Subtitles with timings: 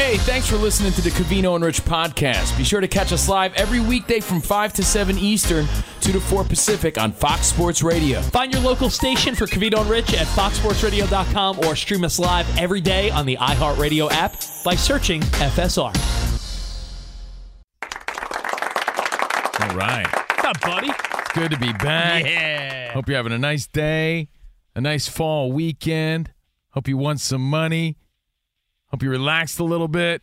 [0.00, 2.56] Hey, thanks for listening to the Covino and Rich podcast.
[2.56, 5.68] Be sure to catch us live every weekday from 5 to 7 Eastern,
[6.00, 8.22] 2 to 4 Pacific on Fox Sports Radio.
[8.22, 12.80] Find your local station for Covino and Rich at foxsportsradio.com or stream us live every
[12.80, 14.32] day on the iHeartRadio app
[14.64, 15.94] by searching FSR.
[19.60, 20.06] All right.
[20.10, 20.88] What's up, buddy?
[20.88, 22.24] It's good to be back.
[22.24, 22.94] Yeah.
[22.94, 24.30] Hope you're having a nice day,
[24.74, 26.32] a nice fall weekend.
[26.70, 27.98] Hope you won some money.
[28.90, 30.22] Hope you relaxed a little bit.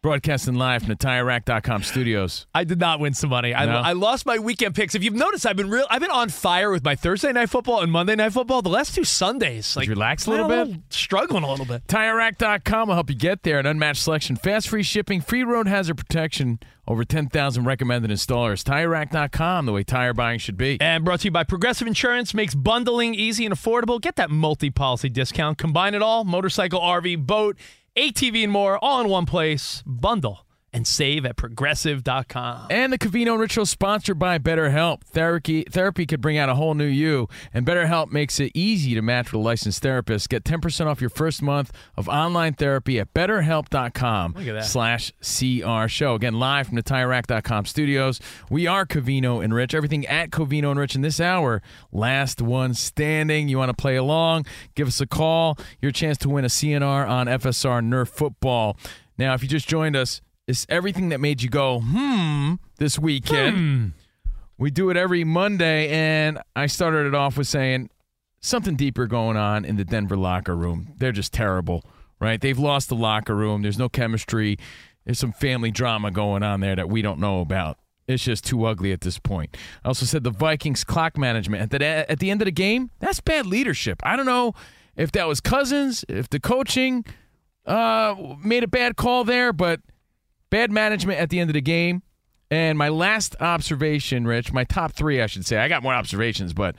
[0.00, 2.46] Broadcasting live from the TireRack.com studios.
[2.54, 3.52] I did not win some money.
[3.52, 3.78] I, No?
[3.78, 4.94] I lost my weekend picks.
[4.94, 5.86] If you've noticed, I've been real.
[5.90, 8.62] I've been on fire with my Thursday night football and Monday night football.
[8.62, 10.76] The last two Sundays, like you relax a little bit?
[10.90, 11.84] struggling a little bit.
[11.88, 13.58] TireRack.com will help you get there.
[13.58, 18.64] An unmatched selection, fast free shipping, free road hazard protection, over 10,000 recommended installers.
[18.64, 20.80] TireRack.com, the way tire buying should be.
[20.80, 24.00] And brought to you by Progressive Insurance makes bundling easy and affordable.
[24.00, 25.58] Get that multi-policy discount.
[25.58, 27.56] Combine it all: motorcycle, RV, boat,
[27.96, 29.84] ATV, and more, all in one place.
[29.86, 32.66] Bundle and save at progressive.com.
[32.70, 35.02] And the Covino Ritual sponsored by BetterHelp.
[35.04, 39.02] Therapy therapy could bring out a whole new you, and BetterHelp makes it easy to
[39.02, 40.28] match with a licensed therapist.
[40.28, 44.64] Get 10% off your first month of online therapy at betterhelp.com Look at that.
[44.64, 46.14] slash CR show.
[46.14, 48.20] Again, live from the TireRack.com studios.
[48.50, 49.74] We are Covino and Rich.
[49.74, 51.62] Everything at Covino and Rich in this hour.
[51.92, 53.48] Last one standing.
[53.48, 54.46] You want to play along?
[54.74, 55.58] Give us a call.
[55.80, 58.76] Your chance to win a CNR on FSR Nerf football.
[59.16, 63.92] Now, if you just joined us, it's everything that made you go, hmm, this weekend.
[64.56, 67.90] We do it every Monday, and I started it off with saying
[68.40, 70.94] something deeper going on in the Denver locker room.
[70.96, 71.84] They're just terrible,
[72.18, 72.40] right?
[72.40, 73.62] They've lost the locker room.
[73.62, 74.58] There's no chemistry.
[75.04, 77.78] There's some family drama going on there that we don't know about.
[78.08, 79.54] It's just too ugly at this point.
[79.84, 82.90] I also said the Vikings clock management at the, at the end of the game,
[83.00, 84.00] that's bad leadership.
[84.02, 84.54] I don't know
[84.96, 87.04] if that was Cousins, if the coaching
[87.66, 89.80] uh, made a bad call there, but
[90.50, 92.02] bad management at the end of the game.
[92.50, 95.58] And my last observation, Rich, my top three, I should say.
[95.58, 96.76] I got more observations, but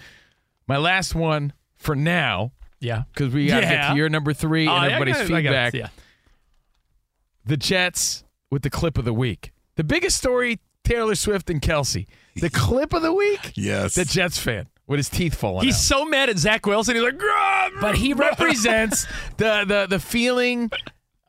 [0.68, 3.04] my last one for now, Yeah.
[3.14, 5.32] because we got to get to your number three Oh, and yeah, I everybody's got
[5.32, 5.74] it, I got it, feedback.
[5.74, 5.88] Yeah.
[7.46, 9.52] The Jets with the clip of the week.
[9.76, 12.08] The biggest story Taylor Swift and Kelce.
[12.36, 13.54] The clip of the week?
[13.56, 13.96] Yes.
[13.96, 15.82] The Jets fan with his teeth falling He's out.
[15.82, 16.96] so mad at Zach Wilson.
[16.96, 19.06] He's like, "Grub!" but he represents
[19.38, 20.72] the, the the feeling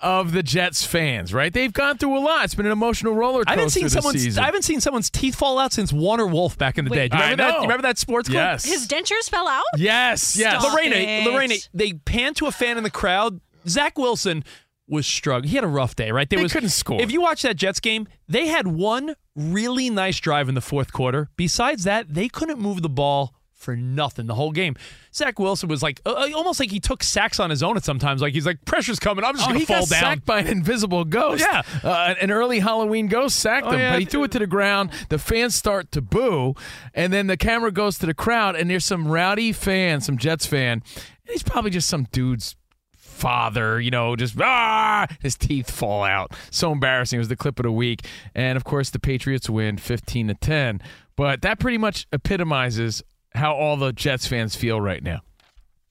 [0.02, 1.52] of the Jets fans, right?
[1.52, 2.44] They've gone through a lot.
[2.44, 4.42] It's been an emotional roller coaster I haven't seen this someone's season.
[4.42, 7.08] I haven't seen someone's teeth fall out since Warner Wolf back in the day.
[7.08, 7.48] Do you I remember that?
[7.50, 7.56] know.
[7.56, 8.36] You remember that sports clip?
[8.36, 8.64] yes.
[8.64, 9.64] His dentures fell out?
[9.76, 10.60] yes, yes.
[10.60, 10.72] Stop.
[10.74, 11.26] Lorena, it.
[11.26, 13.40] Lorena, they pan to a fan in the crowd.
[13.68, 14.42] Zach Wilson
[14.88, 15.50] was struggling.
[15.50, 16.28] He had a rough day, right?
[16.28, 17.00] There They was, couldn't score.
[17.00, 20.92] If you watch that Jets game, they had one really nice drive in the fourth
[20.92, 21.28] quarter.
[21.36, 24.74] Besides that, they couldn't move the ball for nothing the whole game.
[25.14, 28.22] Zach Wilson was like uh, almost like he took sacks on his own at sometimes.
[28.22, 29.24] Like he's like, pressure's coming.
[29.24, 30.00] I'm just Oh, gonna he fall got down.
[30.00, 31.44] sacked by an invisible ghost.
[31.46, 31.62] Yeah.
[31.84, 33.90] uh, an early Halloween ghost sacked Oh, him, yeah.
[33.92, 34.90] but he threw it to the ground.
[35.10, 36.54] The fans start to boo,
[36.94, 40.46] and then the camera goes to the crowd, and there's some rowdy fan, some Jets
[40.46, 40.82] fan,
[41.26, 42.56] and he's probably just some dude's
[42.96, 46.32] father, you know, just ah, his teeth fall out.
[46.50, 47.18] So embarrassing.
[47.18, 50.34] It was the clip of the week, and of course the Patriots win 15 to
[50.34, 50.80] 10.
[51.16, 53.02] But that pretty much epitomizes
[53.34, 55.20] how all the Jets fans feel right now.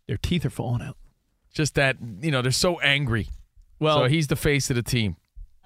[0.07, 0.97] Their teeth are falling out.
[1.53, 3.27] Just that you know they're so angry
[3.79, 5.15] Well, so he's the face of the team.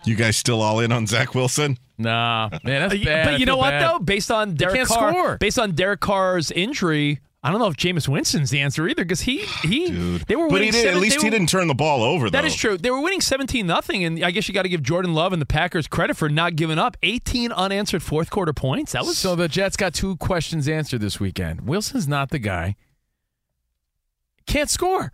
[0.05, 1.77] You guys still all in on Zach Wilson?
[1.97, 3.25] Nah, man, that's bad.
[3.25, 3.89] But you know what bad.
[3.89, 3.99] though?
[3.99, 5.37] Based on Derek can't Carr, score.
[5.37, 9.21] based on Derek Carr's injury, I don't know if Jameis Winston's the answer either because
[9.21, 10.21] he he Dude.
[10.27, 12.29] they were but winning he did, at least they he didn't turn the ball over,
[12.29, 12.37] though.
[12.37, 12.77] That is true.
[12.77, 15.41] They were winning 17 nothing, and I guess you got to give Jordan Love and
[15.41, 18.93] the Packers credit for not giving up 18 unanswered fourth quarter points.
[18.93, 21.67] That was So the Jets got two questions answered this weekend.
[21.67, 22.75] Wilson's not the guy.
[24.45, 25.11] Can't score.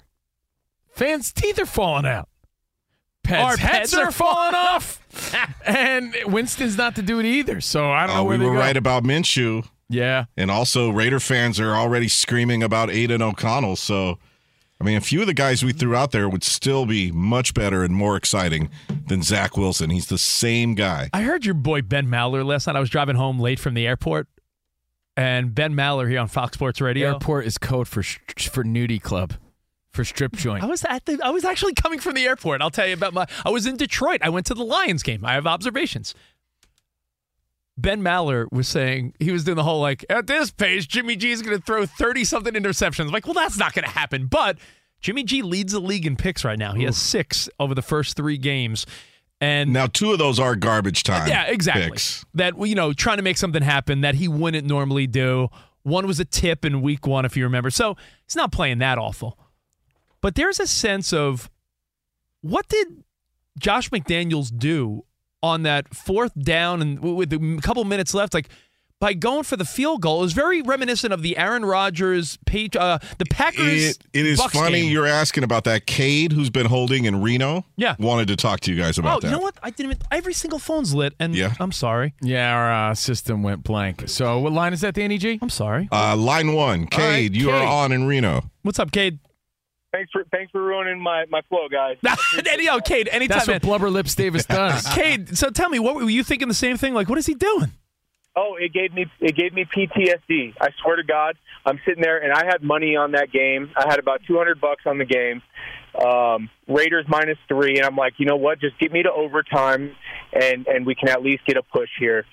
[0.93, 2.29] Fans' teeth are falling out.
[3.23, 5.01] Pets' Our heads pets are are falling off.
[5.65, 7.61] and Winston's not to do it either.
[7.61, 8.59] So I don't know Oh, where we were go.
[8.59, 9.67] right about Minshew.
[9.89, 10.25] Yeah.
[10.37, 13.75] And also, Raider fans are already screaming about Aidan O'Connell.
[13.75, 14.19] So,
[14.79, 17.53] I mean, a few of the guys we threw out there would still be much
[17.53, 18.69] better and more exciting
[19.07, 19.89] than Zach Wilson.
[19.89, 21.09] He's the same guy.
[21.11, 22.75] I heard your boy Ben Maller last night.
[22.75, 24.27] I was driving home late from the airport,
[25.17, 27.13] and Ben Maller here on Fox Sports Radio.
[27.13, 29.33] Airport is code for for nudie club,
[29.91, 30.63] for strip joint.
[30.63, 31.19] I was at the.
[31.23, 32.61] I was actually coming from the airport.
[32.61, 33.25] I'll tell you about my.
[33.43, 34.21] I was in Detroit.
[34.23, 35.25] I went to the Lions game.
[35.25, 36.13] I have observations.
[37.81, 41.31] Ben Maller was saying he was doing the whole like at this pace, Jimmy G
[41.31, 43.01] is going to throw thirty something interceptions.
[43.05, 44.27] I'm like, well, that's not going to happen.
[44.27, 44.57] But
[44.99, 46.73] Jimmy G leads the league in picks right now.
[46.73, 48.85] He has six over the first three games,
[49.39, 51.27] and Now, two of those are garbage time.
[51.27, 51.91] yeah, exactly.
[51.91, 52.25] picks.
[52.33, 55.47] That you know, trying to make something happen that he wouldn't normally do.
[55.83, 57.69] One was a tip in week one, if you remember.
[57.69, 57.95] So
[58.25, 59.39] he's not playing that awful.
[60.21, 61.49] But there's a sense of
[62.41, 63.03] what did
[63.57, 65.05] Josh McDaniels do
[65.41, 68.33] on that fourth down and with a couple minutes left?
[68.33, 68.49] Like
[69.01, 72.75] by going for the field goal, it was very reminiscent of the Aaron Rodgers, Page,
[72.75, 73.91] uh, the Packers.
[73.91, 74.91] It, it is Bucks funny game.
[74.91, 75.85] you're asking about that.
[75.85, 77.95] Cade, who's been holding in Reno, Yeah.
[77.97, 79.27] wanted to talk to you guys Oh, about that.
[79.29, 79.55] you know what?
[79.63, 79.93] I didn't.
[79.93, 81.53] Even, every single phone's lit, and Yeah.
[81.61, 82.13] I'm sorry.
[82.21, 84.09] yeah, our uh, system went blank.
[84.09, 85.39] So what line is that, Danny G?
[85.41, 85.87] I'm sorry.
[85.93, 86.99] Uh, line one, Cade,
[87.31, 88.51] right, you are on in Reno.
[88.63, 89.19] What's up, Cade?
[89.91, 91.97] Thanks for thanks for ruining my, my flow, guys.
[92.59, 93.37] Yo, Cade, anytime.
[93.37, 93.55] That's man.
[93.55, 94.85] what Blubber Lips Davis does.
[94.93, 96.93] Cade, so tell me, what were you thinking the same thing?
[96.93, 97.71] Like, what is he doing?
[98.35, 100.53] Oh, it gave me it gave me PTSD.
[100.61, 103.71] I swear to God, I'm sitting there and I had money on that game.
[103.75, 105.41] I had about 200 bucks on the game.
[105.99, 108.59] Um, Raiders minus three, and I'm like, you know what?
[108.59, 109.95] Just get me to overtime,
[110.31, 112.25] and and we can at least get a push here.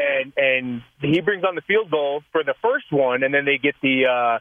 [0.00, 3.58] And and he brings on the field goal for the first one, and then they
[3.58, 4.38] get the uh,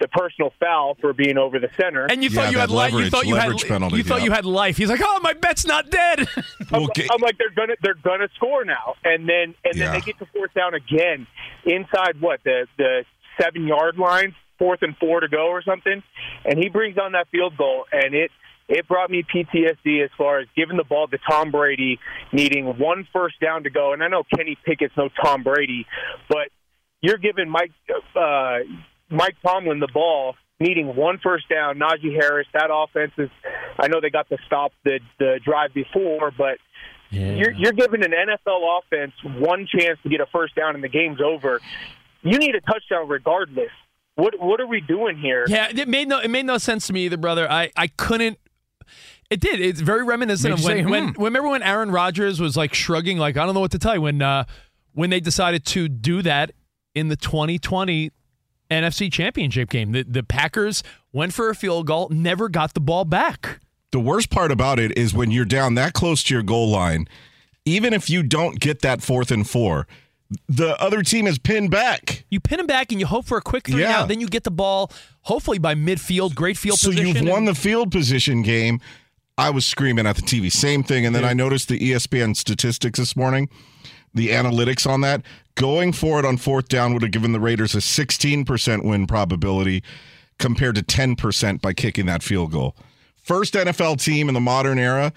[0.00, 2.06] the personal foul for being over the center.
[2.06, 2.92] And you Yeah, thought you had life.
[2.92, 4.24] You thought you had leverage penalty, you thought yeah.
[4.26, 4.76] you had life.
[4.76, 6.28] He's like, oh, my bet's not dead.
[6.70, 9.86] Well, I'm, Cade- I'm like they're gonna they're gonna score now, and then and Yeah.
[9.86, 11.26] then they get to fourth down again
[11.64, 13.04] inside what the the
[13.40, 16.02] seven yard line, fourth and four to go or something,
[16.44, 18.30] and he brings on that field goal, and it
[18.70, 21.98] it brought me PTSD as far as giving the ball to Tom Brady,
[22.32, 25.86] needing one first down to go, and I know Kenny Pickett's no Tom Brady,
[26.28, 26.48] but
[27.02, 27.72] you're giving Mike
[28.16, 28.58] uh,
[29.10, 30.36] Mike Tomlin the ball.
[30.62, 32.46] Needing one first down, Najee Harris.
[32.52, 33.30] That offense is.
[33.78, 36.58] I know they got the stop the the drive before, but
[37.38, 40.88] you're, you're giving an NFL offense one chance to get a first down and the
[40.88, 41.60] game's over.
[42.22, 43.70] You need a touchdown regardless.
[44.16, 45.46] What what are we doing here?
[45.48, 47.50] yeah, it made no it made no sense to me either, brother.
[47.50, 48.38] I I couldn't.
[49.30, 49.60] It did.
[49.60, 51.22] It's very reminiscent Made of when, say, when hmm.
[51.22, 54.00] remember when Aaron Rodgers was like shrugging, like I don't know what to tell you
[54.02, 54.44] when uh,
[54.92, 56.52] when they decided to do that
[56.94, 58.10] in the 2020
[58.70, 59.92] NFC Championship game.
[59.92, 60.82] The the Packers
[61.12, 63.60] went for a field goal, never got the ball back.
[63.92, 67.08] the worst part about it is when you're down that close to your goal line,
[67.64, 69.86] even if you don't get that fourth and four,
[70.48, 72.24] the other team is pinned back.
[72.30, 74.00] You pin them back and you hope for a quick three Yeah.
[74.02, 74.08] out.
[74.08, 76.96] Then you get the ball, hopefully by midfield, great field position.
[76.96, 77.26] so position.
[77.26, 78.80] you've won and- the field position game.
[79.38, 81.06] I was screaming at the TV, same thing.
[81.06, 83.48] And then I noticed the ESPN statistics this morning,
[84.14, 85.22] the analytics on that.
[85.54, 89.82] Going for it on fourth down would have given the Raiders a 16% win probability
[90.38, 92.76] compared to 10% by kicking that field goal.
[93.22, 95.12] First NFL team in the modern era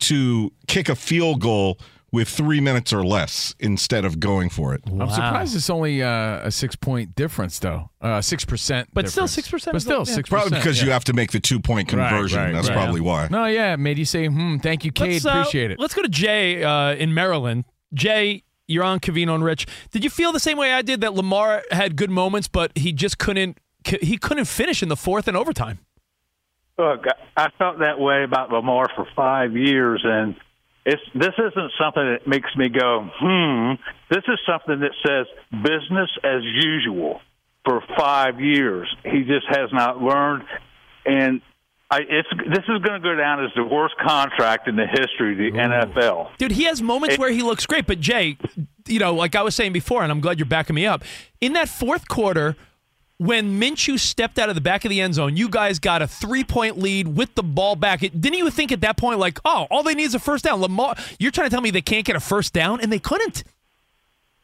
[0.00, 1.78] to kick a field goal
[2.12, 4.80] with three minutes or less instead of going for it.
[4.86, 7.90] I'm surprised it's only uh, a six point difference, though.
[8.00, 10.14] Uh, Six percent, But still 6% But is still not- yeah.
[10.14, 10.62] six Probably percent.
[10.64, 12.38] because you have to make the two point conversion.
[12.38, 12.76] right, That's right.
[12.76, 13.26] probably why.
[13.30, 15.26] No, yeah, it made you say, "Hmm, thank you, Cade.
[15.26, 17.64] Uh, Appreciate it." Let's go to Jay uh, in Maryland.
[17.92, 19.66] Jay, you're on Covino and Rich.
[19.90, 22.92] Did you feel the same way I did that Lamar had good moments, but he
[22.92, 23.58] just couldn't
[24.00, 25.80] he couldn't finish in the fourth and overtime?
[26.78, 27.04] Look,
[27.36, 30.36] I felt that way about Lamar for five years, and
[30.86, 33.72] it's this isn't something that makes me go, hmm.
[34.08, 37.20] This is something that says business as usual
[37.64, 38.88] for five years.
[39.02, 40.44] He just has not learned,
[41.04, 41.42] and
[41.90, 45.32] I, it's this is going to go down as the worst contract in the history
[45.32, 46.36] of the NFL.
[46.38, 48.38] Dude, he has moments where he looks great, but Jay,
[48.86, 51.02] you know, like I was saying before, and I'm glad you're backing me up.
[51.40, 52.54] In that fourth quarter,
[53.18, 56.06] when Minshew stepped out of the back of the end zone, you guys got a
[56.06, 58.02] three point lead with the ball back.
[58.02, 60.44] It, didn't you think at that point, like, oh, all they need is a first
[60.44, 60.60] down?
[60.60, 63.44] Lamar, you're trying to tell me they can't get a first down, and they couldn't.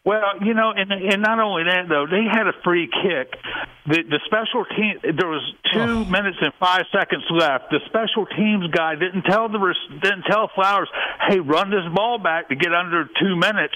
[0.04, 3.38] Well, you know, and and not only that though, they had a free kick.
[3.86, 5.42] The the special team there was
[5.72, 6.04] two Oh.
[6.06, 7.70] minutes and five seconds left.
[7.70, 9.58] The special teams guy didn't tell the
[10.02, 10.88] didn't tell Flowers,
[11.28, 13.74] hey, run this ball back to get under two minutes.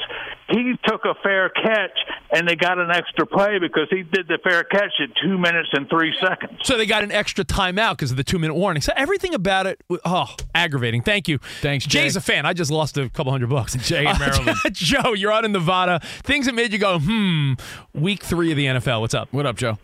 [0.48, 1.96] He took a fair catch,
[2.32, 5.68] and they got an extra play because he did the fair catch at two minutes
[5.72, 6.60] and three seconds.
[6.64, 8.80] So they got an extra timeout because of the two minute warning.
[8.82, 11.02] So everything about it, oh, aggravating.
[11.02, 11.38] Thank you.
[11.62, 12.02] Thanks, Jay.
[12.02, 12.46] Jay's a fan.
[12.46, 13.74] I just lost a couple hundred bucks.
[13.76, 14.56] Jay in uh, Maryland.
[14.72, 16.00] Joe, you're out in Nevada.
[16.22, 17.54] Things that made you go, hmm.
[17.94, 19.00] Week three of the NFL.
[19.00, 19.32] What's up?
[19.32, 19.78] What up, Joe?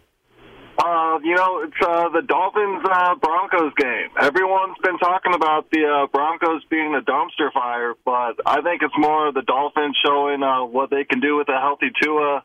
[0.78, 4.08] Uh, you know, it's uh, the Dolphins uh, Broncos game.
[4.20, 8.94] Everyone's been talking about the uh, Broncos being a dumpster fire, but I think it's
[8.98, 12.42] more the Dolphins showing uh, what they can do with a healthy Tua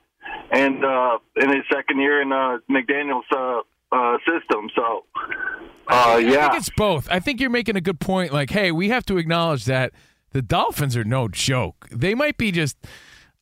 [0.51, 4.70] and uh, in his second year in uh, McDaniel's uh, uh, system.
[4.75, 5.06] So,
[5.89, 6.50] uh, I yeah.
[6.50, 7.08] think it's both.
[7.10, 8.34] I think you're making a good point.
[8.34, 9.94] Like, hey, we have to acknowledge that
[10.32, 11.88] the Dolphins are no joke.
[11.91, 12.77] They might be just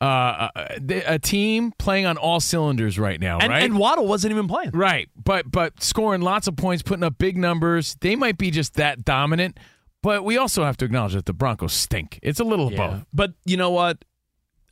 [0.01, 3.63] uh, a, a team playing on all cylinders right now, And, right?
[3.63, 4.71] and Waddle wasn't even playing.
[4.71, 7.95] right, but but scoring lots of points, putting up big numbers.
[8.01, 9.57] They might be just that dominant.
[10.03, 12.19] But we also have to acknowledge that the Broncos stink.
[12.21, 13.05] It's a little of both.
[13.11, 14.05] But you know what?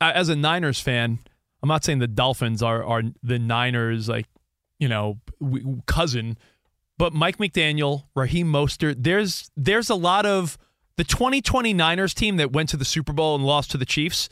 [0.00, 1.18] As a Niners fan,
[1.62, 4.26] I'm not saying the Dolphins are are the Niners like
[4.78, 5.18] you know
[5.86, 6.36] cousin,
[6.98, 8.96] but Mike McDaniel, Raheem Mostert.
[8.98, 10.56] There's there's a lot of
[10.98, 14.28] the 2020 Niners team that went to the Super Bowl and lost to the Chiefs.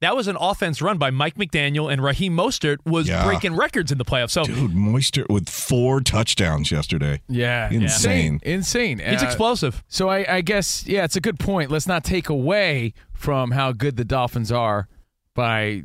[0.00, 3.22] That was an offense run by Mike McDaniel and Raheem Mostert was Yeah.
[3.24, 4.30] breaking records in the playoffs.
[4.30, 7.20] So Dude, Mostert with four touchdowns yesterday.
[7.28, 8.40] Yeah, Insane.
[8.42, 8.98] insane.
[8.98, 9.84] he's Uh, explosive.
[9.88, 11.70] So I, I guess yeah, it's a good point.
[11.70, 14.88] Let's not take away from how good the Dolphins are
[15.34, 15.82] by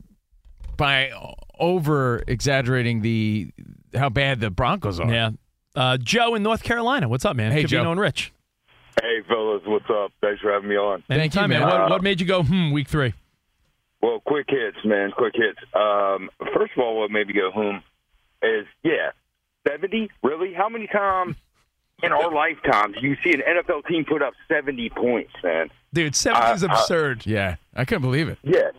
[0.78, 1.12] by
[1.60, 3.50] over exaggerating the
[3.94, 5.12] how bad the Broncos are.
[5.12, 5.32] Yeah.
[5.76, 7.10] Uh, Joe in North Carolina.
[7.10, 7.52] What's up, man?
[7.52, 7.92] Hey, Covino Joe.
[7.92, 8.32] and Rich.
[9.02, 10.12] Hey, fellas, what's up?
[10.22, 11.04] Thanks for having me on.
[11.10, 11.64] Thank you, Anytime, man.
[11.64, 13.14] What, what made you go, hmm, week three?
[14.06, 15.12] Well, quick hits, man.
[15.18, 15.58] Quick hits.
[15.74, 17.82] Um, first of all, what made me go home
[18.44, 19.12] is, yeah,
[19.68, 20.12] 70?
[20.22, 20.54] Really?
[20.54, 21.36] How many times
[22.04, 25.70] in our lifetimes do you see an NFL team put up 70 points, man?
[25.92, 27.26] Dude, 70 is Uh, uh, absurd.
[27.26, 28.38] Yeah, I couldn't believe it.
[28.44, 28.70] Yeah.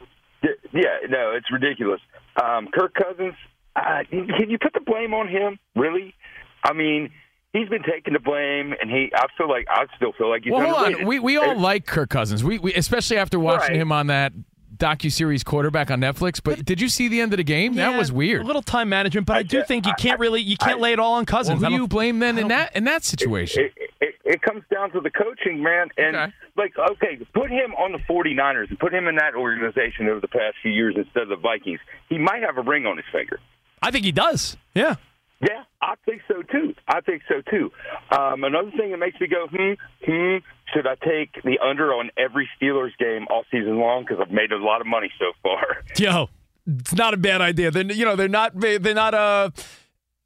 [0.45, 2.01] Yeah, yeah no, it's ridiculous.
[2.41, 3.35] Um, Kirk Cousins,
[3.75, 5.59] uh, can you put the blame on him?
[5.75, 6.15] Really?
[6.63, 7.11] I mean,
[7.53, 9.11] he's been taking the blame, and he.
[9.13, 11.07] I feel like I still feel like he's Well, hold on.
[11.07, 12.45] We we all like Kirk Cousins.
[12.45, 13.81] We, we especially after watching Right.
[13.81, 14.33] him on that
[14.79, 16.41] docu series quarterback on Netflix.
[16.43, 17.75] But did you see the end of the game?
[17.75, 18.43] that was weird.
[18.43, 20.93] A little time management, but I, do think you can't really you can't I- lay
[20.93, 21.63] it all on Well, Cousins.
[21.63, 23.65] who do you blame then in that in that situation?
[23.65, 25.89] It, it, it comes down to the coaching, man.
[25.97, 26.33] And, Okay.
[26.57, 30.29] like, okay, put him on the 49ers and put him in that organization over the
[30.29, 31.81] past few years instead of the Vikings.
[32.09, 33.39] He might have a ring on his finger.
[33.83, 34.57] I think he does.
[34.75, 34.97] Yeah.
[35.41, 36.75] Yeah, I think so, too.
[36.89, 37.71] I think so, too.
[38.11, 39.75] Um, another thing that makes me go, hmm,
[40.05, 40.37] hmm,
[40.75, 44.03] should I take the under on every Steelers game all season long?
[44.03, 45.85] Because I've made a lot of money so far.
[45.97, 46.29] Yo,
[46.67, 47.71] it's not a bad idea.
[47.71, 49.51] They're you know they're not they're not uh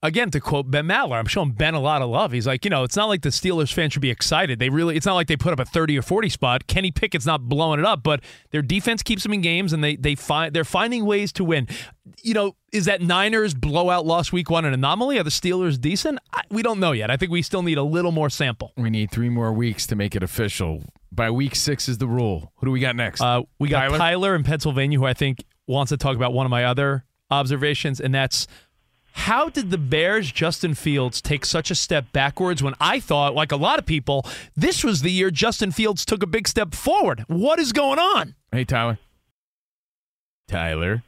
[0.02, 1.18] again to quote Ben Maller.
[1.18, 2.32] I'm showing Ben a lot of love.
[2.32, 4.58] He's like you know it's not like the Steelers fans should be excited.
[4.58, 6.66] They really it's not like they put up a 30 or 40 spot.
[6.66, 9.96] Kenny Pickett's not blowing it up, but their defense keeps them in games and they
[9.96, 11.68] they find they're finding ways to win.
[12.22, 15.18] You know, is that Niners blowout loss week one an anomaly?
[15.18, 16.18] Are the Steelers decent?
[16.32, 17.10] I, we don't know yet.
[17.10, 18.72] I think we still need a little more sample.
[18.76, 20.82] we need three more weeks to make it official.
[21.12, 22.52] By week six is the rule.
[22.56, 23.20] Who do we got next?
[23.20, 23.98] Uh, we got Tyler?
[23.98, 24.34] Tyler?
[24.36, 28.14] in Pennsylvania, who I think wants to talk about one of my other observations, and
[28.14, 28.46] that's
[29.12, 33.52] how did the Bears' Justin Fields take such a step backwards when I thought, like
[33.52, 34.26] a lot of people,
[34.56, 37.24] this was the year Justin Fields took a big step forward?
[37.28, 38.34] What is going on?
[38.52, 38.98] hey, Tyler.
[40.48, 41.02] Tyler.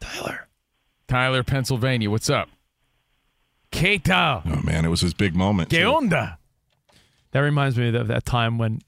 [0.00, 0.48] Tyler.
[1.08, 2.10] Tyler, Pennsylvania.
[2.10, 2.48] What's up?
[3.72, 4.42] Keita.
[4.46, 5.70] Oh man, it was his big moment.
[5.70, 5.86] Que too.
[5.86, 6.38] onda?
[7.32, 8.80] That reminds me of that time when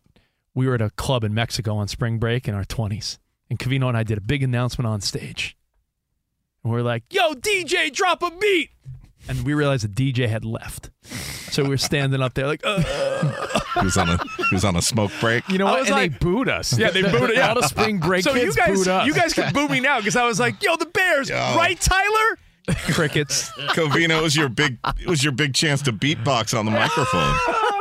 [0.54, 3.18] we were at a club in Mexico on spring break in our 20s,
[3.50, 5.56] and Covino and I did a big announcement on stage.
[6.64, 8.70] And we are like, yo, DJ, drop a beat.
[9.28, 10.90] And we realized the DJ had left.
[11.50, 12.80] So we were standing up there like, uh,
[13.78, 15.46] He was on a he was on a smoke break.
[15.48, 15.80] You know what?
[15.80, 16.76] was And like- they booed us.
[16.78, 17.48] Yeah, they booed it, yeah.
[17.50, 19.06] All the spring break so you guys, booed us.
[19.06, 21.36] you guys can boo me now because I was like, yo, the Bears, Yo.
[21.56, 22.38] right, Tyler?
[22.92, 23.50] Crickets.
[23.72, 27.34] Covino it was your big it was your big chance to beatbox on the microphone.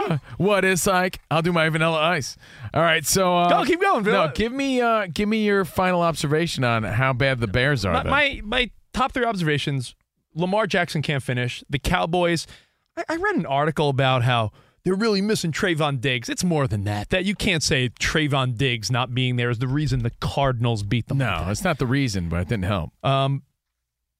[0.37, 1.19] What is like?
[1.31, 2.37] I'll do my vanilla ice.
[2.73, 6.01] All right, so uh, Go, keep going, No, give me uh, give me your final
[6.01, 7.93] observation on how bad the Bears are.
[7.93, 8.11] my, then.
[8.11, 9.95] my my top three observations:
[10.35, 11.63] Lamar Jackson can't finish.
[11.69, 12.47] The Cowboys.
[12.95, 14.51] I, I read an article about how
[14.83, 16.29] they're really missing Trevon Diggs.
[16.29, 17.09] It's more than that.
[17.09, 21.07] That you can't say Trevon Diggs not being there is the reason the Cardinals beat
[21.07, 21.17] them.
[21.17, 22.91] no, it's not the reason, but it didn't help.
[23.03, 23.43] Um,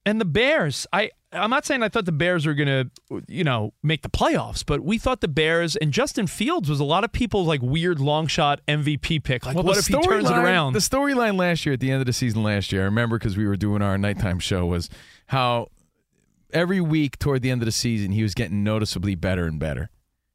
[0.08, 3.44] And the Bears, I I'm not saying I thought the Bears were going to, you
[3.44, 7.04] know, make the playoffs, but we thought the Bears and Justin Fields was a lot
[7.04, 9.46] of people's like weird long shot MVP pick.
[9.46, 10.72] Like, Well, what if he turns it around?
[10.72, 13.36] The storyline last year, at the end of the season last year, I remember because
[13.36, 14.90] we were doing our nighttime show, was
[15.26, 15.68] how
[16.54, 19.90] every week toward the end of the season he was getting noticeably better and better.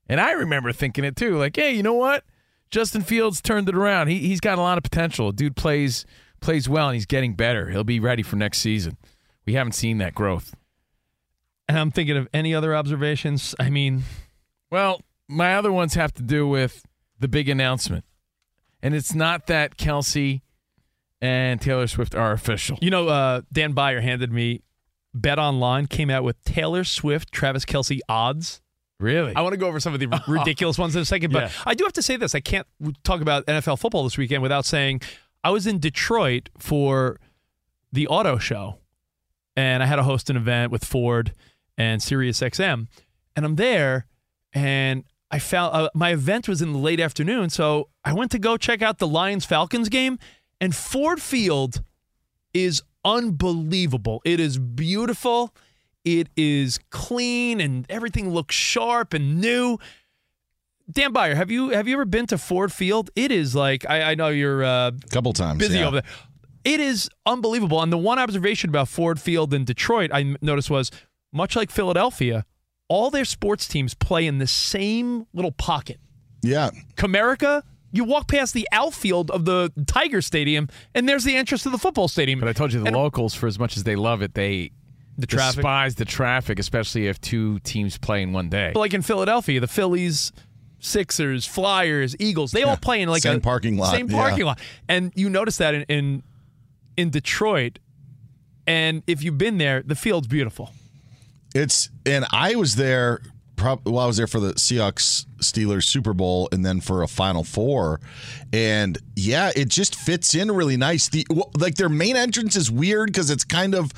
[0.06, 2.24] And I remember thinking it too, like, hey, you know what?
[2.70, 4.08] Justin Fields turned it around.
[4.08, 5.32] He he's got a lot of potential.
[5.32, 6.04] Dude plays
[6.42, 7.70] plays well and he's getting better.
[7.70, 8.98] He'll be ready for next season.
[9.46, 10.54] We haven't seen that growth.
[11.68, 13.54] and I'm thinking of any other observations.
[13.58, 14.02] I mean,
[14.70, 16.84] Well, my other ones have to do with
[17.18, 18.04] the big announcement.
[18.82, 20.42] And it's not that Kelce
[21.20, 22.78] and Taylor Swift are official.
[22.82, 24.62] you know, uh, Dan Byer handed me
[25.14, 28.60] Bet Online came out with Taylor Swift, Travis Kelce odds.
[28.98, 29.34] Really?
[29.36, 31.50] I want to go over some of the ridiculous ones in a second, but Yeah.
[31.66, 32.34] I do have to say this.
[32.34, 32.66] I can't
[33.04, 35.00] talk about NFL football this weekend without saying
[35.44, 37.20] I was in Detroit for
[37.92, 38.78] the auto show,
[39.56, 41.32] and I had to host an event with Ford
[41.76, 42.86] and SiriusXM,
[43.36, 44.06] and I'm there,
[44.52, 48.38] and I found uh, my event was in the late afternoon, so I went to
[48.38, 50.18] go check out the Lions Falcons game,
[50.60, 51.82] and Ford Field
[52.54, 54.20] is unbelievable.
[54.24, 55.54] It is beautiful.
[56.04, 59.78] It is clean and everything looks sharp and new.
[60.90, 63.10] Dan Byer, have you have you ever been to Ford Field?
[63.14, 65.58] It is like I, I know you're uh, couple times.
[65.58, 65.86] busy yeah.
[65.86, 66.10] over there.
[66.64, 67.82] It is unbelievable.
[67.82, 70.90] And the one observation about Ford Field in Detroit I noticed was
[71.32, 72.44] much like Philadelphia,
[72.88, 75.98] all their sports teams play in the same little pocket.
[76.42, 76.70] Yeah.
[76.96, 81.70] Comerica, you walk past the outfield of the Tiger Stadium, and there's the entrance to
[81.70, 82.38] the football stadium.
[82.40, 84.70] But I told you the And- locals, for as much as they love it, they
[85.18, 85.56] The traffic.
[85.56, 88.70] despise the traffic, especially if two teams play in one day.
[88.74, 90.32] But like in Philadelphia, the Phillies,
[90.80, 94.16] Sixers, Flyers, Eagles, they all play in like Same a parking lot, Same yeah.
[94.20, 94.58] parking lot.
[94.88, 96.22] And you notice that in, in
[96.96, 97.78] in Detroit.
[98.66, 100.70] And if you've been there, the field's beautiful.
[101.54, 103.20] It's and I was there.
[103.56, 107.08] Prob- well, I was there for the Seahawks Steelers Super Bowl, and then for a
[107.08, 108.00] Final Four,
[108.52, 111.08] and yeah, it just fits in really nice.
[111.08, 111.26] The
[111.58, 113.92] like their main entrance is weird because it's kind of.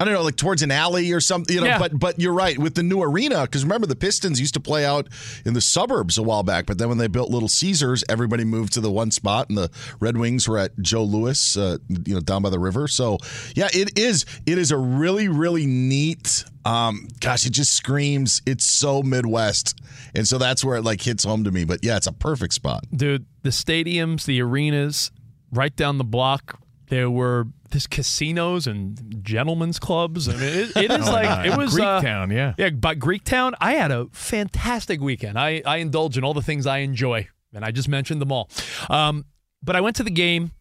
[0.00, 1.66] I don't know, like towards an alley or something, you know.
[1.66, 1.78] Yeah.
[1.78, 4.86] But but you're right with the new arena because remember the Pistons used to play
[4.86, 5.08] out
[5.44, 8.72] in the suburbs a while back, but then when they built Little Caesars, everybody moved
[8.72, 12.20] to the one spot, and the Red Wings were at Joe Louis, uh, you know,
[12.20, 12.88] down by the river.
[12.88, 13.18] So
[13.54, 14.24] yeah, it is.
[14.46, 16.44] It is a really really neat.
[16.64, 18.40] Um, gosh, it just screams.
[18.46, 19.78] It's so Midwest,
[20.14, 21.64] and so that's where it like hits home to me.
[21.64, 22.84] But yeah, it's a perfect spot.
[22.94, 25.10] Dude, the stadiums, the arenas,
[25.52, 26.58] right down the block,
[26.88, 30.28] there were this casinos and gentlemen's clubs.
[30.28, 32.54] I mean, it, it is Oh, like it was uh, Greektown, yeah.
[32.58, 35.38] Yeah, but Greek town, I had a fantastic weekend.
[35.38, 38.48] I, I indulge in all the things I enjoy, and I just mentioned them all.
[38.88, 39.24] Um,
[39.62, 40.52] but I went to the game,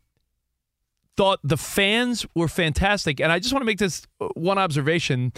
[1.18, 5.34] thought the fans were fantastic, and I just want to make this uh, one observation.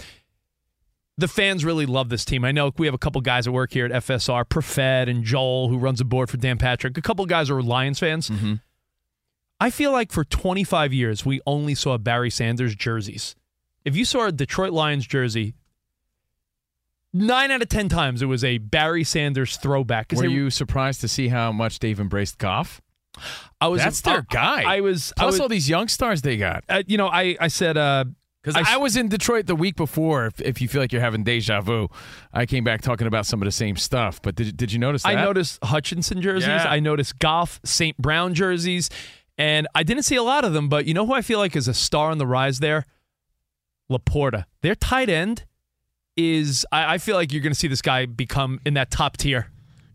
[1.18, 2.44] The fans really love this team.
[2.46, 5.68] I know we have a couple guys that work here at FSR, Profed and Joel,
[5.70, 6.98] who runs a board for Dan Patrick.
[6.98, 8.32] A couple guys are Lions fans.
[9.62, 13.36] I feel like for 25 years, we only saw Barry Sanders jerseys.
[13.86, 15.54] If you saw a Detroit Lions jersey,
[17.14, 20.12] nine out of 10 times it was a Barry Sanders throwback.
[20.14, 22.82] Were they- you surprised to see how much they've embraced Goff?
[23.60, 24.64] I was, That's their I- guy.
[24.78, 26.64] I was, I Plus was, all these young stars they got.
[26.70, 28.06] uh, you know, I, I said, uh,
[28.42, 30.26] Because I, was in Detroit the week before.
[30.28, 31.90] If, if you feel like you're having deja vu,
[32.34, 34.22] I came back talking about some of the same stuff.
[34.22, 35.10] But did, did you notice that?
[35.18, 36.48] I noticed Hutchinson jerseys.
[36.48, 36.66] Yeah.
[36.68, 37.98] I noticed Goff, St.
[37.98, 38.90] Brown jerseys.
[39.42, 41.56] And I didn't see a lot of them, but you know who I feel like
[41.56, 42.86] is a star on the rise there?
[43.92, 44.46] LaPorta.
[44.62, 45.46] Their tight end
[46.16, 49.18] is, I, I feel like you're going to see this guy become in that top
[49.18, 49.48] tier.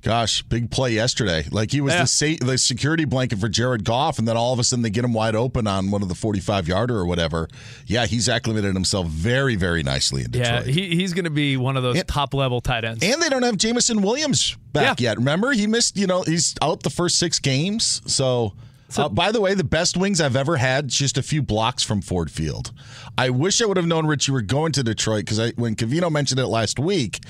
[0.02, 1.44] Gosh, big play yesterday.
[1.50, 2.02] Like he was Yeah.
[2.02, 4.90] the sa- the security blanket for Jared Goff, and then all of a sudden they
[4.90, 7.48] get him wide open on one of the forty five yarder or whatever.
[7.86, 10.74] Yeah, he's acclimated himself very very nicely in Yeah, Detroit.
[10.74, 13.02] he, he's going to be one of those And- top level tight ends.
[13.02, 15.16] and they don't have Jameson Williams back yet.
[15.16, 15.96] Remember, he missed.
[15.96, 18.02] You know, he's out the first six games.
[18.06, 18.52] So.
[18.96, 22.00] Uh, by the way, the best wings I've ever had, just a few blocks from
[22.00, 22.72] Ford Field.
[23.18, 25.74] I wish I would have known, Rich, you were going to Detroit because I, when
[25.74, 27.20] Covino mentioned it last week,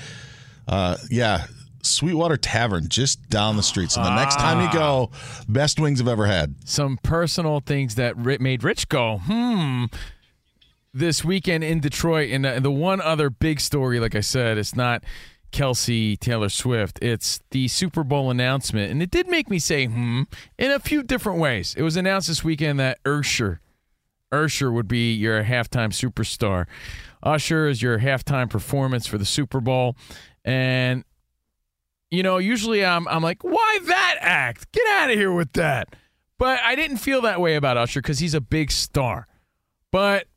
[0.67, 1.45] uh, yeah,
[1.81, 3.91] Sweetwater Tavern just down the street.
[3.91, 5.09] So the next time you go,
[5.47, 6.55] best wings I've ever had.
[6.65, 9.85] some personal things that made Rich go, hmm.
[10.93, 15.03] This weekend in Detroit, and the one other big story, like I said, it's not
[15.51, 16.99] Kelce Taylor Swift.
[17.01, 20.23] It's the Super Bowl announcement, and it did make me say, hmm,
[20.57, 21.75] in a few different ways.
[21.77, 23.59] It was announced this weekend that Ursher,
[24.31, 26.65] Ursher would be your halftime superstar.
[27.23, 29.95] Usher is your halftime performance for the Super Bowl,
[30.45, 31.03] and
[32.11, 34.71] you know, usually I'm I'm like, why that act?
[34.71, 35.95] Get out of here with that.
[36.37, 39.27] But I didn't feel that way about Usher because he's a big star.
[39.91, 40.27] But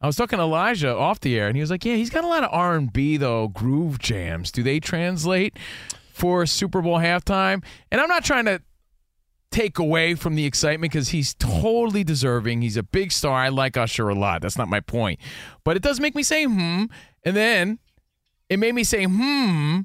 [0.00, 2.24] I was talking to Elijah off the air, and he was like, "Yeah, he's got
[2.24, 4.50] a lot of R and B though, groove jams.
[4.50, 5.58] Do they translate
[6.12, 8.62] for Super Bowl halftime?" And I'm not trying to
[9.50, 12.62] take away from the excitement because he's totally deserving.
[12.62, 13.34] He's a big star.
[13.34, 14.42] I like Usher a lot.
[14.42, 15.20] That's not my point,
[15.64, 16.84] but it does make me say hmm,
[17.24, 17.78] and then
[18.48, 19.80] it made me say hmm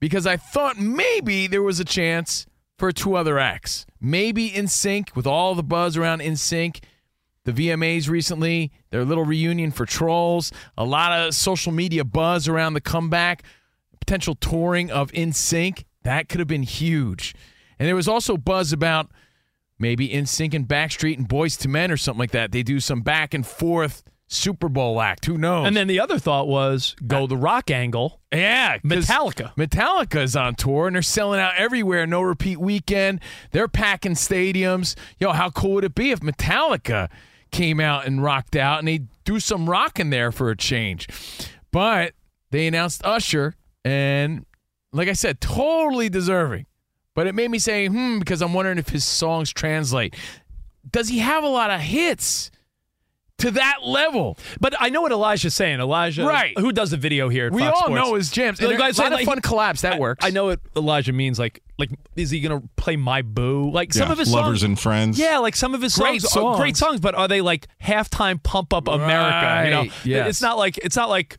[0.00, 2.46] because I thought maybe there was a chance
[2.76, 6.82] for two other acts, maybe NSYNC with all the buzz around NSYNC
[7.44, 12.74] the VMAs recently, their little reunion for Trolls, a lot of social media buzz around
[12.74, 13.42] the comeback,
[14.00, 15.84] potential touring of NSYNC.
[16.04, 17.34] That could have been huge.
[17.78, 19.10] And there was also buzz about
[19.78, 22.52] maybe NSYNC and Backstreet and Boys to Men or something like that.
[22.52, 25.26] They do some back and forth Super Bowl act.
[25.26, 25.66] Who knows?
[25.66, 28.20] And then the other thought was go uh, the rock angle.
[28.32, 29.54] Yeah, Metallica.
[29.56, 32.06] Metallica is on tour and they're selling out everywhere.
[32.06, 33.20] No repeat weekend.
[33.50, 34.96] They're packing stadiums.
[35.18, 37.10] Yo, how cool would it be if Metallica
[37.52, 41.06] came out and rocked out and they do some rocking there for a change?
[41.70, 42.14] But
[42.50, 44.44] they announced Usher, and
[44.92, 46.66] like I said, totally deserving.
[47.14, 50.14] But it made me say, hmm, because I'm wondering if his songs translate.
[50.90, 52.50] Does he have a lot of hits
[53.42, 54.38] to that level?
[54.60, 55.80] But I know what Elijah's saying.
[55.80, 56.58] Elijah, Right.
[56.58, 57.94] who does the video here at We Fox all Sports.
[58.08, 58.58] know his jams.
[58.58, 59.80] And Like, there- I a said, lot of like, fun collabs.
[59.82, 60.24] That I- works.
[60.24, 61.38] I know what Elijah means.
[61.38, 63.70] Like, like is he gonna play My Boo?
[63.70, 65.18] Like some Yeah, of his Lovers songs, and Friends.
[65.18, 66.90] Yeah, like some of his Great songs, are great songs.
[66.92, 67.00] songs.
[67.00, 69.62] But are they like halftime pump up America?
[69.64, 70.28] You know, Right, yes.
[70.28, 71.38] it's not like it's not like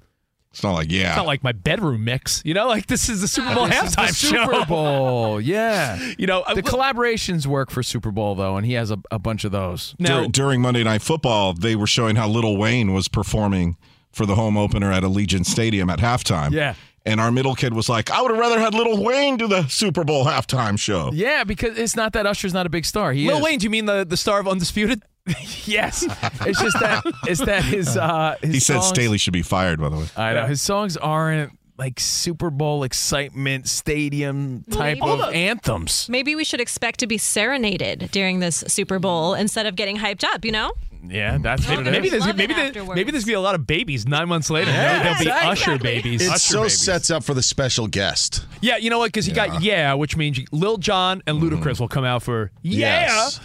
[0.53, 1.09] It's not like yeah.
[1.09, 2.43] it's not like my bedroom mix.
[2.45, 4.65] You know, like this is the Super Bowl This is the halftime Super show.
[4.65, 5.41] Bowl.
[5.41, 5.97] Yeah.
[6.17, 9.17] You know, The uh, collaborations work for Super Bowl though, and he has a, a
[9.17, 9.95] bunch of those.
[9.97, 13.77] now Dur- during Monday Night Football, they were showing how Lil Wayne was performing
[14.11, 16.51] for the home opener at Allegiant Stadium at halftime.
[16.51, 16.75] Yeah.
[17.05, 19.67] And our middle kid was like, I would have rather had Lil Wayne do the
[19.67, 21.09] Super Bowl halftime show.
[21.13, 23.11] Yeah, because it's not that Usher's not a big star.
[23.11, 23.43] He Lil is.
[23.43, 25.01] Wayne, do you mean the the star of Undisputed?
[25.65, 26.03] yes.
[26.45, 29.79] It's just that it's that his uh his He said songs, Staley should be fired,
[29.79, 30.05] by the way.
[30.17, 35.11] I know his songs aren't like Super Bowl excitement stadium type Maybe.
[35.11, 36.07] of anthems.
[36.09, 40.23] Maybe we should expect to be serenaded during this Super Bowl instead of getting hyped
[40.23, 40.71] up, you know?
[41.05, 42.23] Yeah, that's what it Maybe is.
[42.23, 44.71] there's maybe there, maybe there's be a lot of babies nine months later.
[44.71, 45.51] Yeah, There'll be exactly.
[45.51, 46.21] Usher babies.
[46.21, 46.79] It Usher so babies.
[46.79, 48.45] sets up for the special guest.
[48.61, 49.07] Yeah, you know what?
[49.07, 53.07] Because you got yeah, which means Lil Jon and Ludacris will come out for yeah,
[53.07, 53.39] Yes.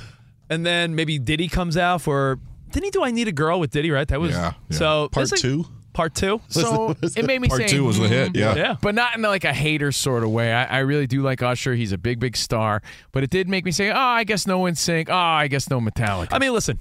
[0.51, 2.39] And then maybe Diddy comes out for.
[2.71, 3.91] Didn't he do "I Need a Girl" with Diddy?
[3.91, 4.77] Right, that was Yeah, yeah.
[4.77, 5.65] so Part this is- two?
[5.95, 6.41] Part two.
[6.49, 8.55] So it made me Part say two was the hit, yeah.
[8.55, 8.77] Yeah.
[8.81, 10.53] but not in like a hater sort of way.
[10.53, 11.75] I, I really do like Usher.
[11.75, 12.83] He's a big, big star.
[13.11, 15.09] But it did make me say, oh, I guess no NSYNC.
[15.09, 16.29] Oh, ah, I guess no Metallica.
[16.31, 16.79] I mean, listen.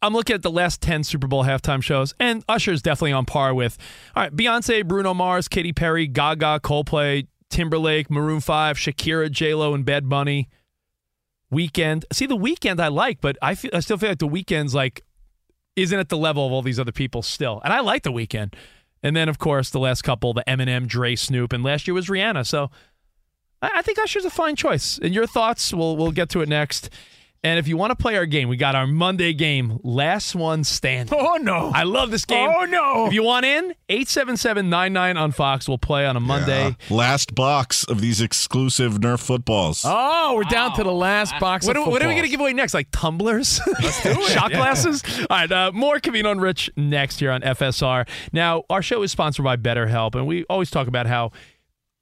[0.00, 3.24] I'm looking at the last 10 Super Bowl halftime shows, and Usher is definitely on
[3.24, 3.76] par with
[4.14, 9.84] all right, Beyonce, Bruno Mars, Katy Perry, Gaga, Coldplay, Timberlake, Maroon 5, Shakira, J-Lo, and
[9.84, 10.48] Bad Bunny.
[11.52, 12.04] Weeknd.
[12.12, 15.04] See, the Weeknd I like, but I, feel, I still feel like the Weeknd's like
[15.76, 17.60] isn't at the level of all these other people still.
[17.64, 18.54] And I like the Weeknd.
[19.02, 22.08] And then, of course, the last couple, the Eminem, Dre, Snoop, and last year was
[22.08, 22.46] Rihanna.
[22.46, 22.70] So
[23.62, 24.98] I, I think Usher's a fine choice.
[24.98, 26.90] And your thoughts, we'll we'll get to it next.
[27.44, 30.64] And if you want to play our game, we got our Monday game, last one
[30.64, 31.16] standing.
[31.16, 31.70] oh, no.
[31.72, 32.50] I love this game.
[32.52, 33.06] Oh, no.
[33.06, 35.68] If you want in, 877-99 on Fox.
[35.68, 36.76] We'll play on a Monday.
[36.88, 36.96] Yeah.
[36.96, 39.82] Last box of these exclusive Nerf footballs.
[39.86, 42.30] Oh, we're down to the last box What, of are- what are we going to
[42.30, 42.74] give away next?
[42.74, 43.60] Like tumblers?
[44.28, 45.02] Shot glasses?
[45.20, 48.08] All right, uh, more Covino and Rich next here on FSR.
[48.32, 51.30] Now, our show is sponsored by BetterHelp, and we always talk about how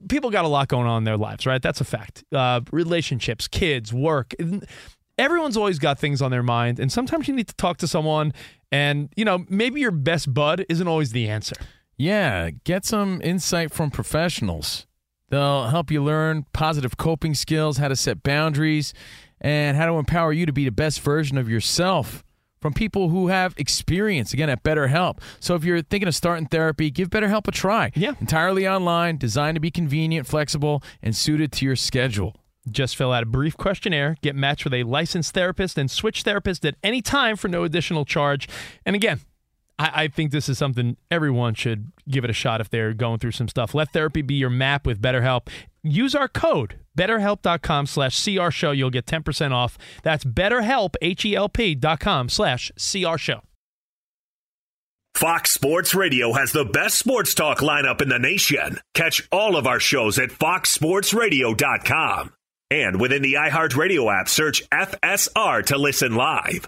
[0.09, 1.61] people got a lot going on in their lives, right?
[1.61, 2.25] That's a fact.
[2.33, 4.35] Uh, relationships, kids, work.
[5.19, 8.35] Everyone's always got things on their mind, and sometimes you need to talk to someone,
[8.71, 11.57] and, you know, maybe your best bud isn't always the answer.
[11.97, 14.87] Yeah, get some insight from professionals.
[15.31, 18.93] They'll help you learn positive coping skills, how to set boundaries,
[19.41, 22.23] and how to empower you to be the best version of yourself
[22.61, 25.21] from people who have experience, again, at BetterHelp.
[25.41, 27.91] So if you're thinking of starting therapy, give BetterHelp a try.
[27.95, 28.13] Yeah.
[28.21, 32.37] Entirely online, designed to be convenient, flexible, and suited to your schedule.
[32.71, 36.65] Just fill out a brief questionnaire, get matched with a licensed therapist, and switch therapist
[36.65, 38.49] at any time for no additional charge.
[38.85, 39.21] And again,
[39.79, 43.19] I, I think this is something everyone should give it a shot if they're going
[43.19, 43.75] through some stuff.
[43.75, 45.49] Let therapy be your map with BetterHelp.
[45.83, 48.73] Use our code, betterhelp.com slash CR show.
[48.73, 49.79] You'll get 10% off.
[50.03, 53.41] That's betterhelp, H-E-L-P dot com slash CR show.
[55.15, 58.81] Fox Sports Radio has the best sports talk lineup in the nation.
[58.93, 62.33] Catch all of our shows at foxsportsradio.com.
[62.71, 66.67] And within the iHeartRadio app, search FSR to listen live.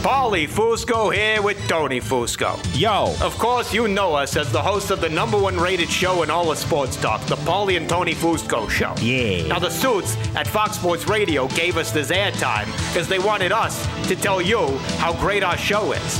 [0.00, 2.56] Paulie Fusco here with Tony Fusco.
[2.78, 3.14] Yo.
[3.20, 6.30] Of course, you know us as the host of the number one rated show in
[6.30, 8.94] all of sports talk, the Paulie and Tony Fusco Show.
[9.02, 9.46] Yeah.
[9.48, 13.86] Now, the suits at Fox Sports Radio gave us this airtime because they wanted us
[14.06, 16.18] to tell you how great our show is.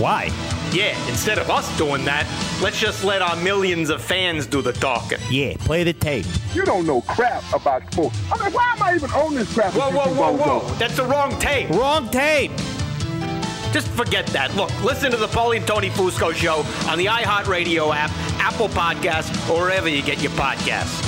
[0.00, 0.30] Why?
[0.72, 2.26] Yeah, instead of us doing that,
[2.62, 5.18] let's just let our millions of fans do the talking.
[5.30, 6.26] Yeah, play the tape.
[6.52, 8.18] You don't know crap about sports.
[8.30, 9.72] I mean, why am I even on this crap?
[9.72, 10.62] Whoa, with you whoa, whoa, bozos?
[10.68, 10.74] whoa.
[10.74, 11.70] That's the wrong tape.
[11.70, 12.52] Wrong tape.
[13.72, 14.54] Just forget that.
[14.56, 19.30] Look, listen to the Paulie and Tony Fusco show on the iHeartRadio app, Apple Podcasts,
[19.50, 21.07] or wherever you get your podcasts.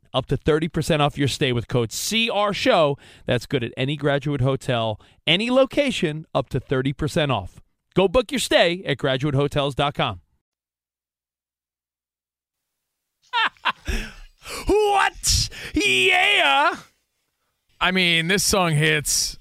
[0.13, 2.97] up to 30% off your stay with code CR Show.
[3.25, 7.61] That's good at any graduate hotel, any location, up to 30% off.
[7.95, 10.21] Go book your stay at graduatehotels.com.
[14.67, 15.49] what?
[15.73, 16.75] Yeah.
[17.79, 19.37] I mean, this song hits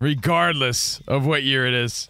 [0.00, 2.08] regardless of what year it is.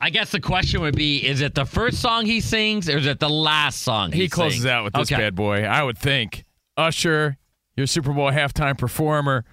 [0.00, 3.06] I guess the question would be: Is it the first song he sings, or is
[3.06, 4.22] it the last song he, sings?
[4.22, 4.66] He closes sings?
[4.66, 5.20] out with this Okay.
[5.20, 6.44] bad boy, I would think.
[6.78, 7.36] Usher,
[7.76, 9.44] your Super Bowl halftime performer.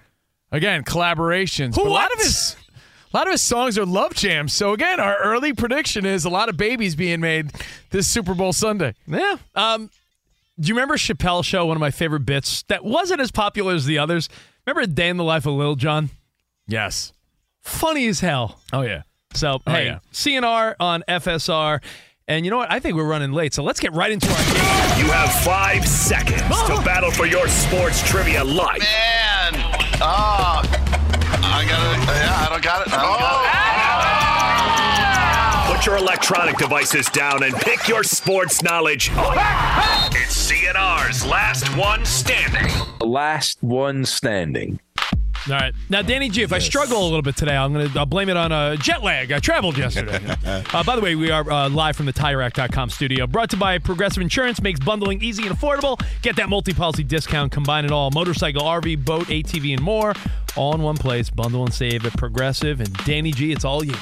[0.52, 1.74] Again, collaborations.
[1.74, 2.56] But a lot of his
[3.12, 4.52] a lot of his songs are love jams.
[4.52, 7.50] So again, our early prediction is a lot of babies being made
[7.90, 8.94] this Super Bowl Sunday.
[9.06, 9.36] Yeah.
[9.54, 9.90] Um,
[10.58, 11.66] do you remember Chappelle Show?
[11.66, 14.28] One of my favorite bits that wasn't as popular as the others.
[14.66, 16.10] Remember A Day in the Life of Lil Jon?
[16.66, 17.12] Yes.
[17.62, 18.60] Funny as hell.
[18.72, 19.02] Oh yeah.
[19.34, 19.98] So Oh, hey, yeah.
[20.12, 21.82] CNR on FSR.
[22.28, 22.72] And you know what?
[22.72, 25.06] I think we're running late, so let's get right into our game.
[25.06, 26.82] You have five seconds to oh.
[26.84, 28.80] battle for your sports trivia life.
[28.80, 29.52] Man,
[30.02, 30.60] oh,
[31.44, 32.06] I got it.
[32.08, 32.92] Yeah, I don't got it.
[32.92, 33.20] I don't
[35.68, 35.76] got it.
[35.76, 39.36] Put your electronic devices down and pick your sports knowledge up.
[40.10, 42.72] It's CNR's last one standing.
[42.98, 44.80] Last one standing.
[45.48, 45.72] All right.
[45.88, 48.28] Now, Danny G, if I struggle a little bit today, I'm going to I'll blame
[48.28, 49.30] it on uh, jet lag.
[49.30, 50.20] I traveled yesterday.
[50.44, 53.26] uh, by the way, we are uh, live from the TireRack.com studio.
[53.26, 54.60] Brought to you by Progressive Insurance.
[54.60, 56.00] Makes bundling easy and affordable.
[56.22, 57.52] Get that multi-policy discount.
[57.52, 58.10] Combine it all.
[58.10, 60.14] Motorcycle, RV, boat, ATV, and more.
[60.56, 61.30] All in one place.
[61.30, 62.80] Bundle and save at Progressive.
[62.80, 63.94] And Danny G, it's all you.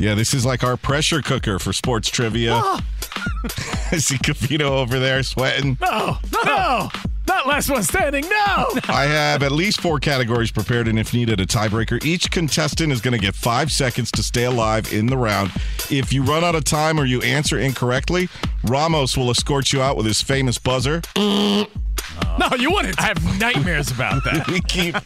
[0.00, 2.52] Yeah, this is like our pressure cooker for sports trivia.
[2.54, 2.84] Ah.
[3.92, 5.76] I see Covino over there sweating.
[5.80, 6.90] No, no,
[7.30, 8.24] not last one standing.
[8.28, 8.68] No.
[8.88, 12.04] I have at least four categories prepared, and if needed, a tiebreaker.
[12.04, 15.52] Each contestant is going to get five seconds to stay alive in the round.
[15.90, 18.28] If you run out of time or you answer incorrectly,
[18.64, 21.02] Ramos will escort you out with his famous buzzer.
[21.16, 23.00] No, you wouldn't.
[23.00, 24.48] I have nightmares about that.
[24.50, 24.96] we keep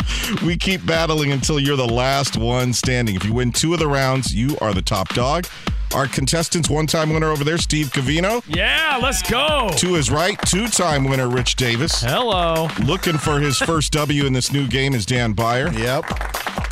[0.43, 3.17] we keep battling until you're the last one standing.
[3.17, 5.47] If you win two of the rounds, you are the top dog.
[5.95, 8.43] Our contestants, one-time winner over there, Steve Covino.
[8.49, 9.71] Yeah, let's go.
[9.77, 12.03] To his right, two-time winner Rich Davis.
[12.03, 12.69] Hello.
[12.85, 15.73] Looking for his first W in this new game is Dan Byer.
[15.79, 16.05] Yep.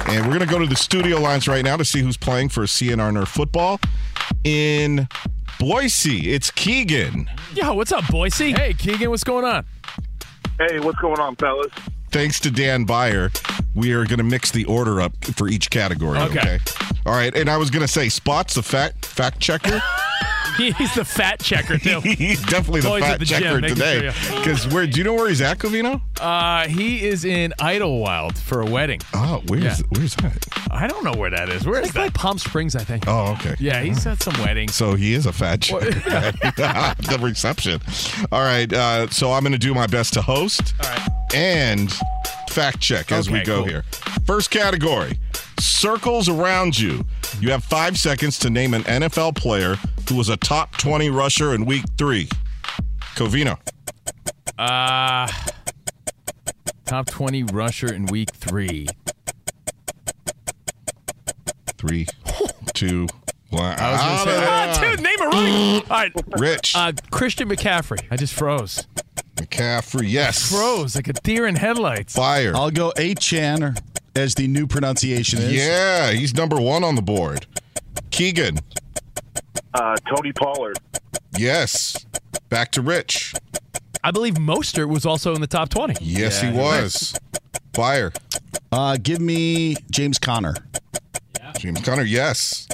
[0.09, 2.49] And we're going to go to the studio lines right now to see who's playing
[2.49, 3.79] for CNR Nerf football.
[4.43, 5.07] In
[5.61, 7.31] Boise, it's Keegan.
[7.55, 8.51] Yo, what's up, Boise?
[8.51, 9.65] Hey, Keegan, what's going on?
[10.59, 11.71] Hey, what's going on, fellas?
[12.13, 13.33] Thanks to Dan Byer,
[13.75, 16.19] we are going to mix the order up for each category.
[16.19, 16.41] Okay.
[16.41, 16.59] Okay.
[17.07, 17.35] All right.
[17.35, 19.81] And I was going to say, Spots, the fact fact checker.
[20.79, 22.01] He's the fat checker too.
[22.05, 24.13] he's definitely the Always fat the checker making today.
[24.37, 24.87] Because where?
[24.87, 26.01] Do you know where he's at, Covino?
[26.21, 29.01] Uh, he is in Idyllwild for a wedding.
[29.15, 29.77] Oh, where's Yeah.
[29.91, 30.47] where's that?
[30.71, 31.67] I don't know where that is.
[31.67, 32.15] Where It's is like that?
[32.15, 33.05] by Palm Springs, I think.
[33.07, 33.57] Oh, okay.
[33.59, 34.69] Yeah, he's at some wedding.
[34.69, 35.91] So he is a fat checker.
[35.91, 37.81] the reception.
[38.31, 38.73] All right.
[38.73, 40.75] Uh, so I'm going to do my best to host
[41.35, 41.93] and
[42.53, 43.65] fact check as we go cool.
[43.65, 43.83] here.
[44.27, 45.19] First category
[45.59, 47.05] circles around you.
[47.41, 49.77] You have five seconds to name an NFL player
[50.09, 52.29] who was a top 20 rusher in week three.
[53.15, 53.59] Covino.
[54.59, 55.27] Uh,
[56.85, 58.87] top 20 rusher in week three.
[61.79, 62.07] Three,
[62.75, 63.09] two,
[63.53, 63.79] one.
[63.79, 65.75] I was gonna say- Ah, dude, name a running.
[65.83, 66.75] All right, Rich.
[66.77, 68.01] uh, Christian McCaffrey.
[68.11, 68.87] I just froze.
[69.37, 70.11] McCaffrey.
[70.11, 70.51] Yes.
[70.51, 72.15] Froze like a deer in headlights.
[72.15, 72.53] Fire.
[72.55, 73.75] I'll go Achane, or
[74.15, 75.53] as the new pronunciation is.
[75.55, 77.47] Yeah, he's number one on the board.
[78.11, 78.59] Keegan.
[79.75, 80.79] Uh, Tony Pollard.
[81.37, 81.97] Yes.
[82.51, 83.33] Back to Rich.
[84.05, 85.95] I believe Mostert was also in the top twenty.
[86.05, 87.15] Yes, he was.
[87.73, 88.13] Fire.
[88.71, 90.55] Uh, give me James Conner.
[91.59, 92.69] James Conner, yes.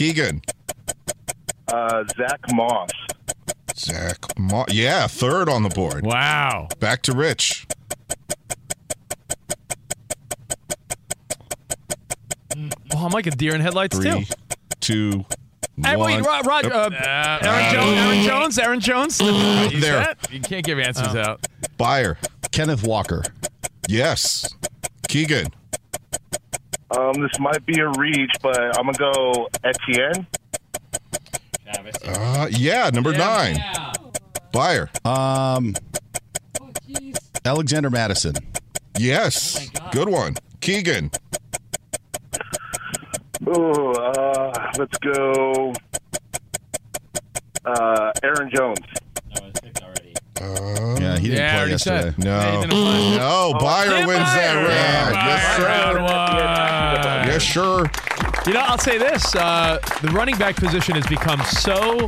[0.00, 0.40] Keegan.
[1.68, 2.88] Uh, Zach Moss.
[3.76, 4.16] Zach.
[4.38, 4.72] Moss.
[4.72, 6.06] yeah, third on the board.
[6.06, 6.68] Wow.
[6.78, 7.66] Back to Rich.
[12.56, 14.34] Oh, I'm like a deer in headlights Three, too.
[14.80, 15.24] two,
[15.84, 16.24] Hey, wait.
[16.24, 16.88] Rod, Rod, uh,
[17.42, 19.20] Aaron, Jones, Aaron Jones, Aaron Jones.
[19.20, 20.02] You There.
[20.04, 20.32] set?
[20.32, 21.46] You can't give answers out.
[21.76, 22.16] Fire.
[22.52, 23.22] Kenneth Walker.
[23.86, 24.48] Yes.
[25.08, 25.48] Keegan.
[26.96, 30.26] Um, this might be a reach, but I'm gonna go Etienne.
[32.04, 33.56] Uh, yeah, number nine.
[34.52, 34.88] Byer.
[35.06, 35.74] Um,
[37.44, 38.34] Alexander Mattison.
[38.98, 39.70] Yes.
[39.92, 40.34] Good one.
[40.60, 41.10] Keegan.
[43.46, 45.72] Oh, uh, let's go.
[47.64, 48.78] Uh, Aaron Jones.
[50.40, 52.00] Yeah, he didn't Yeah, play yesterday.
[52.16, 52.18] said.
[52.18, 52.60] no.
[53.20, 55.14] No, Byer wins that round.
[55.14, 55.66] Yes, sir.
[55.66, 57.26] Round one.
[57.28, 57.90] Yes, sure.
[58.46, 62.06] You know, I'll say this: uh, the running back position has become so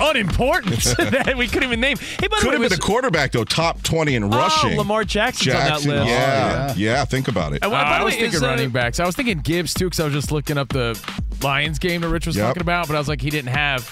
[0.00, 1.96] unimportant that we couldn't even name.
[1.98, 4.74] Hey, by Could have been a quarterback, though, top 20 in rushing.
[4.74, 6.10] Oh, Lamar Jackson's Jackson, on that list.
[6.10, 7.62] Yeah, Oh, yeah, think about it.
[7.62, 9.00] And Uh, I was way, thinking is, uh, running backs.
[9.00, 10.98] I was thinking Gibbs too, because I was just looking up the
[11.42, 12.46] Lions game that Rich was Yep.
[12.46, 12.86] talking about.
[12.86, 13.88] But I was like, he didn't have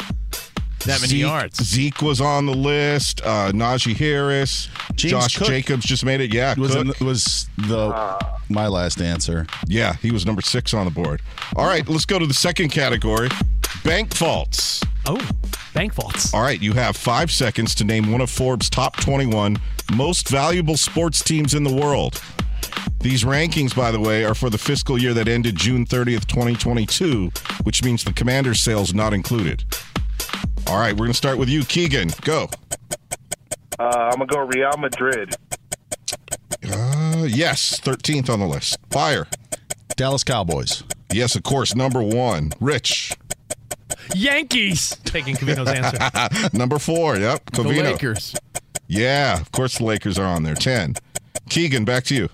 [0.85, 1.63] that many Zeke, yards.
[1.65, 3.21] Zeke was on the list.
[3.23, 4.69] Uh, Najee Harris.
[4.95, 6.33] James Josh Cook Jacobs just made it.
[6.33, 7.01] Yeah, Was Cook.
[7.01, 8.19] in, was the
[8.49, 9.47] my last answer.
[9.67, 11.23] yeah, he was number six on the board.
[11.57, 13.29] All right, let's go to the second category
[13.85, 14.83] bank faults.
[15.07, 15.21] Oh,
[15.75, 16.33] bank vaults.
[16.33, 19.57] All right, you have five seconds to name one of Forbes' top 21
[19.95, 22.21] most valuable sports teams in the world.
[23.01, 27.31] These rankings, by the way, are for the fiscal year that ended June 30th, 2022,
[27.65, 29.63] which means the commander's sales not included.
[30.67, 32.11] All right, we're going to start with you, Keegan.
[32.23, 32.49] Go.
[33.79, 35.35] Uh, I'm gonna go Real Madrid.
[36.63, 38.79] Uh, yes, 13th on the list.
[38.91, 39.27] Fire.
[39.97, 40.85] Dallas Cowboys.
[41.13, 42.53] Yes, of course, number one.
[42.61, 43.17] Rich.
[44.15, 44.97] Yankees.
[45.05, 46.49] Taking Covino's answer.
[46.57, 47.17] number four.
[47.17, 47.47] Yep.
[47.47, 47.75] Covino.
[47.75, 48.35] The Lakers.
[48.87, 50.55] Yeah, of course the Lakers are on there.
[50.55, 50.95] 10.
[51.49, 52.29] Keegan, back to you.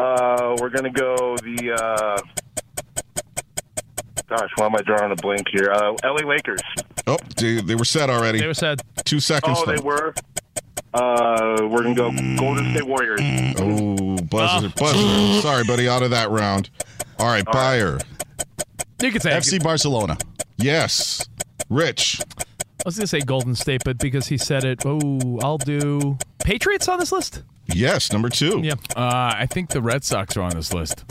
[0.00, 1.72] Uh, we're gonna go the.
[1.72, 2.20] Uh,
[4.28, 5.70] gosh, why am I drawing a blank here?
[5.72, 6.26] Uh, L.A.
[6.26, 6.60] Lakers.
[7.06, 8.40] Oh, they, they were set already.
[8.40, 8.82] They were said.
[9.04, 9.58] Two seconds.
[9.60, 10.14] Oh, they were.
[10.94, 13.20] Uh, we're gonna go Golden State Warriors.
[13.58, 15.40] Oh, buzzer, buzzer.
[15.42, 16.70] Sorry, buddy, out of that round.
[17.18, 18.02] All right, Byer.
[19.00, 19.30] You could say.
[19.30, 20.16] FC Barcelona.
[20.56, 21.28] Yes.
[21.68, 22.20] Rich.
[22.38, 26.88] I was gonna say Golden State, but because he said it, oh, I'll do Patriots
[26.88, 27.42] on this list.
[27.66, 28.60] Yes, number two.
[28.62, 28.74] Yeah.
[28.96, 31.04] Uh, I think the Red Sox are on this list.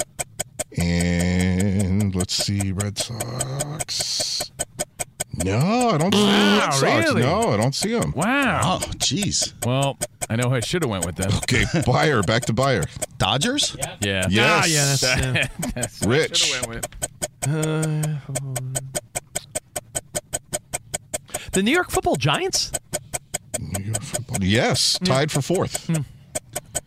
[0.78, 4.52] And let's see, Red Sox.
[5.43, 6.82] No, I don't see Wow, Red Sox.
[6.84, 7.22] really?
[7.22, 8.12] No, I don't see them.
[8.15, 8.80] Wow.
[8.82, 9.54] Oh, jeez.
[9.65, 9.98] Well,
[10.30, 11.32] I know I should have went with them.
[11.43, 12.86] Okay, Byer, back to Byer.
[13.17, 13.76] Dodgers?
[14.02, 14.28] Yeah.
[14.30, 14.39] Yes.
[14.39, 15.48] Ah, yeah, that's, yeah.
[15.76, 16.52] That's Rich.
[16.54, 16.86] went with.
[17.48, 18.17] Uh,
[21.54, 22.72] the New York Football Giants.
[23.60, 24.38] New York football.
[24.41, 25.89] Yes, tied for fourth.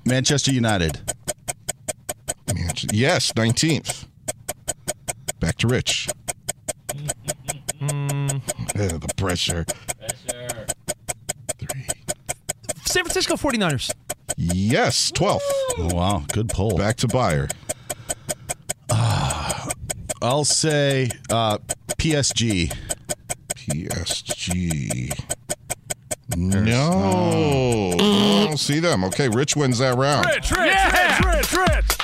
[0.05, 1.01] Manchester United.
[2.83, 4.07] Manchester- Yes, 19th.
[5.41, 6.09] Back to Rich.
[7.83, 7.87] Uh,
[8.75, 9.65] the pressure.
[12.85, 13.93] San Francisco 49ers.
[14.37, 15.41] Yes, 12th.
[15.79, 16.25] Oh, wow.
[16.33, 16.77] Good pull.
[16.77, 17.51] Back to Byer.
[20.23, 21.59] I'll say uh,
[21.97, 22.71] PSG.
[23.55, 25.19] PSG.
[26.37, 27.93] No.
[27.99, 29.05] I don't see them.
[29.05, 30.27] Okay, Rich wins that round.
[30.27, 31.97] Rich, Rich, Rich, Rich, Rich.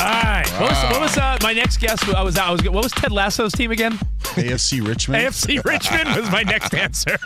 [0.00, 0.44] All right.
[0.60, 2.02] What was, what was uh, my next guess?
[2.08, 2.62] I was, I was.
[2.62, 3.98] What was Ted Lasso's team again?
[4.22, 5.22] AFC Richmond.
[5.24, 7.16] AFC Richmond was my next answer.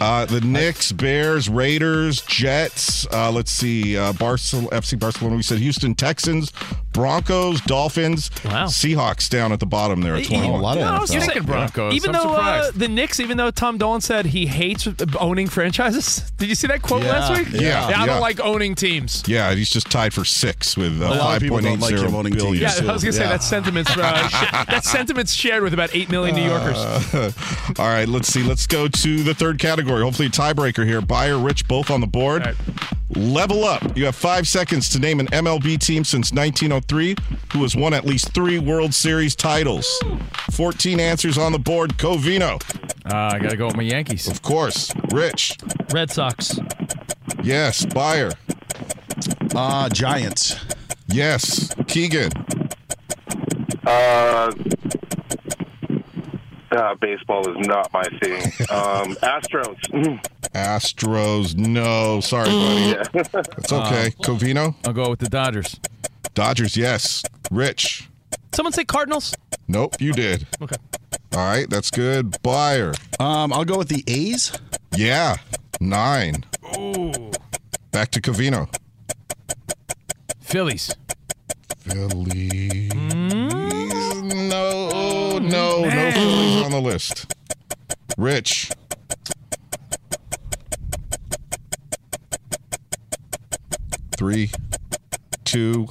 [0.00, 3.06] Uh, the Knicks, Bears, Raiders, Jets.
[3.12, 3.96] Uh, let's see.
[3.96, 5.36] Uh, Barcelona, FC Barcelona.
[5.36, 6.52] We said Houston Texans,
[6.92, 8.66] Broncos, Dolphins, Wow.
[8.66, 10.60] Seahawks down at the bottom there at You- 21.
[10.60, 11.14] a lot of you know, I was NFL.
[11.14, 11.94] gonna Thinking Broncos.
[11.94, 14.86] Even I'm though uh, the Knicks, even though Tom Dolan said he hates
[15.18, 17.48] owning franchises, did you see that quote Yeah, last week?
[17.60, 18.06] yeah, I yeah.
[18.06, 19.22] don't like owning teams.
[19.26, 22.08] Yeah, he's just tied for six with uh, A lot of people don't like 5.80
[22.08, 22.62] him owning billion.
[22.62, 23.28] Yeah, I was gonna say Yeah.
[23.30, 23.90] that sentiments.
[23.96, 26.76] Uh, sh- that sentiments shared with about eight million New Yorkers.
[26.76, 27.32] Uh,
[27.78, 28.42] all right, let's see.
[28.42, 30.02] Let's go to the third category.
[30.02, 31.00] Hopefully, a tiebreaker here.
[31.00, 32.42] Byer, Rich, both on the board.
[32.42, 32.56] All right.
[33.14, 33.94] Level up.
[33.94, 37.14] You have five seconds to name an MLB team since 1903
[37.52, 39.86] who has won at least three World Series titles.
[40.52, 41.98] 14 answers on the board.
[41.98, 42.54] Covino.
[43.04, 44.28] Uh, I got to go with my Yankees.
[44.28, 44.92] Of course.
[45.12, 45.58] Rich.
[45.92, 46.58] Red Sox.
[47.42, 47.84] Yes.
[47.84, 48.32] Byer.
[49.54, 50.56] Uh, Giants.
[51.12, 51.74] Yes.
[51.88, 52.30] Keegan.
[53.86, 54.52] Uh,
[56.70, 58.40] uh, baseball is not my thing.
[58.72, 59.78] Um, Astros.
[59.90, 60.24] Mm.
[60.54, 61.54] Astros.
[61.56, 62.20] No.
[62.20, 63.18] Sorry, buddy.
[63.58, 64.10] It's okay.
[64.22, 64.74] Covino.
[64.86, 65.78] I'll go with the Dodgers.
[66.34, 66.74] Dodgers.
[66.76, 67.22] Yes.
[67.50, 68.08] Rich.
[68.52, 69.34] Someone say Cardinals.
[69.68, 69.96] Nope.
[70.00, 70.46] You did.
[70.62, 70.76] Okay.
[71.34, 71.68] All right.
[71.68, 72.30] That's good.
[72.42, 72.96] Byer.
[73.20, 74.52] Um, I'll go with the A's.
[74.96, 75.36] Yeah.
[75.80, 76.44] Nine.
[76.78, 77.30] Ooh.
[77.90, 78.72] Back to Covino.
[80.52, 80.94] Phillies.
[81.78, 82.92] Phillies.
[82.92, 83.48] Hmm?
[84.50, 87.34] No, no, no Phillies on the list.
[88.18, 88.70] Rich.
[94.18, 94.50] Three,
[95.44, 95.88] two.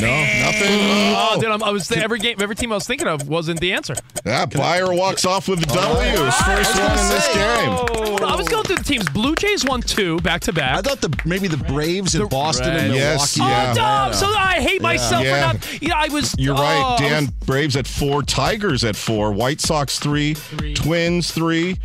[0.00, 0.68] No, nothing.
[0.70, 3.60] Oh, Oh, dude, I'm, I was every game, every team I was thinking of wasn't
[3.60, 3.94] the answer.
[4.24, 6.24] yeah, Byer walks off with the W.
[6.24, 7.68] His first one in this game.
[7.70, 9.08] Hold on, I was going through the teams.
[9.10, 10.78] Blue Jays won two back to back.
[10.78, 12.98] I thought the maybe the Braves in Boston and Milwaukee.
[12.98, 13.70] Yes, yeah.
[13.72, 14.14] Oh, dumb.
[14.14, 15.52] So I hate myself Yeah.
[15.52, 15.82] for not.
[15.82, 16.34] You know, I was.
[16.38, 16.80] You're oh, right.
[16.82, 20.34] I was- Dan Braves at four, Tigers at four, White Sox three,
[20.74, 21.78] Twins three,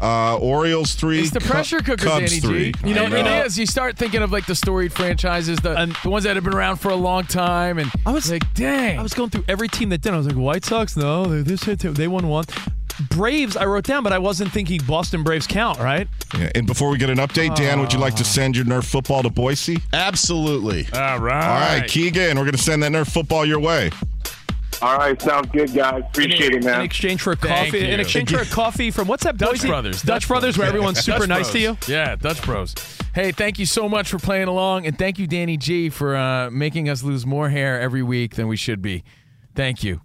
[0.00, 1.20] uh, Orioles three.
[1.20, 2.72] It's the Cu- pressure cooker, Cubs Danny three.
[2.72, 2.88] G.
[2.88, 3.58] You know, I it is.
[3.58, 6.76] You start thinking of like the storied franchises, the the ones that have been around
[6.76, 8.98] for a long time, and I was like, dang.
[8.98, 10.14] I was going through every team that did.
[10.14, 12.44] I was like, White Sox, no, they this hit they won one.
[13.10, 16.08] Braves, I wrote down, but I wasn't thinking Boston Braves count, right?
[16.36, 18.84] Yeah, and before we get an update, Dan, would you like to send your Nerf
[18.84, 19.78] football to Boise?
[19.92, 20.88] Absolutely.
[20.92, 21.44] All right.
[21.44, 23.90] All right, Keegan, we're going to send that Nerf football your way.
[24.80, 26.04] All right, sounds good, guys.
[26.06, 26.80] Appreciate it, man.
[26.80, 29.36] In exchange for a coffee, in exchange for a coffee from what's that?
[29.36, 29.68] Dutch Boise?
[29.68, 30.02] Brothers.
[30.02, 31.76] Dutch, Brothers, where everyone's super Dutch nice to you.
[31.86, 32.74] Yeah, Dutch Bros.
[33.14, 36.50] Hey, thank you so much for playing along, and thank you, Danny G, for uh,
[36.50, 39.02] making us lose more hair every week than we should be.
[39.54, 40.00] Thank you.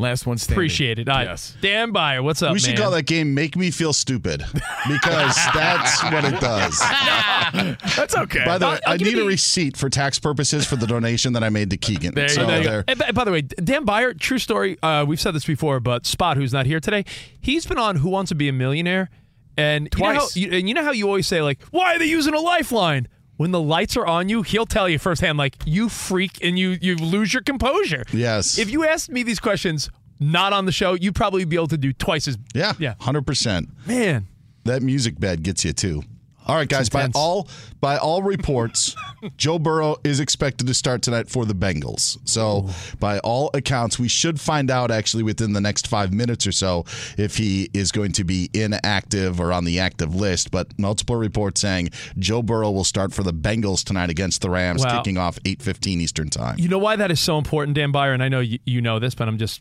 [0.00, 0.58] Last one standing.
[0.58, 1.08] Appreciate it.
[1.08, 1.26] All right.
[1.26, 1.56] Yes.
[1.60, 2.78] Dan Byer, what's up, we should man?
[2.78, 4.44] call that game "Make Me Feel Stupid"
[4.88, 6.78] because that's what it does.
[7.96, 8.44] That's okay.
[8.44, 10.86] By the I'll- way, I'll I need a the- receipt for tax purposes for the
[10.86, 12.14] donation that I made to Keegan.
[12.14, 12.46] There you so go.
[12.46, 12.70] There you go.
[12.70, 14.76] there- And by, by the way, Dan Byer, true story.
[14.82, 17.04] Uh, we've said this before, but Spot, who's not here today,
[17.40, 19.08] he's been on Who Wants to Be a Millionaire,
[19.56, 20.36] and You know how, Twice.
[20.36, 23.08] you, and you know how you always say like, "Why are they using a lifeline?"
[23.38, 26.76] When the lights are on you, he'll tell you firsthand, like, "You freak," and you
[26.82, 28.04] you lose your composure.
[28.12, 28.58] Yes.
[28.58, 31.78] If you asked me these questions not on the show, you'd probably be able to
[31.78, 32.36] do twice as.
[32.52, 32.94] Yeah, Yeah.
[33.00, 33.70] hundred percent.
[33.86, 34.26] Man,
[34.64, 36.02] That music bed gets you too.
[36.48, 36.88] All right, guys.
[36.88, 37.46] By all
[37.80, 38.96] by all reports,
[39.36, 42.16] Joe Burrow is expected to start tonight for the Bengals.
[42.26, 42.68] So,
[42.98, 46.86] by all accounts, we should find out actually within the next five minutes or so
[47.18, 50.50] if he is going to be inactive or on the active list.
[50.50, 54.82] But multiple reports saying Joe Burrow will start for the Bengals tonight against the Rams,
[54.84, 54.96] Wow.
[54.98, 56.56] kicking off eight fifteen Eastern time.
[56.58, 58.98] You know why that is so important, Dan Byer, and I know you, you know
[58.98, 59.60] this, but I'm just,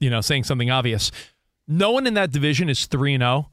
[0.00, 1.10] you know, saying something obvious.
[1.66, 3.50] No one in that division is 3 and 0.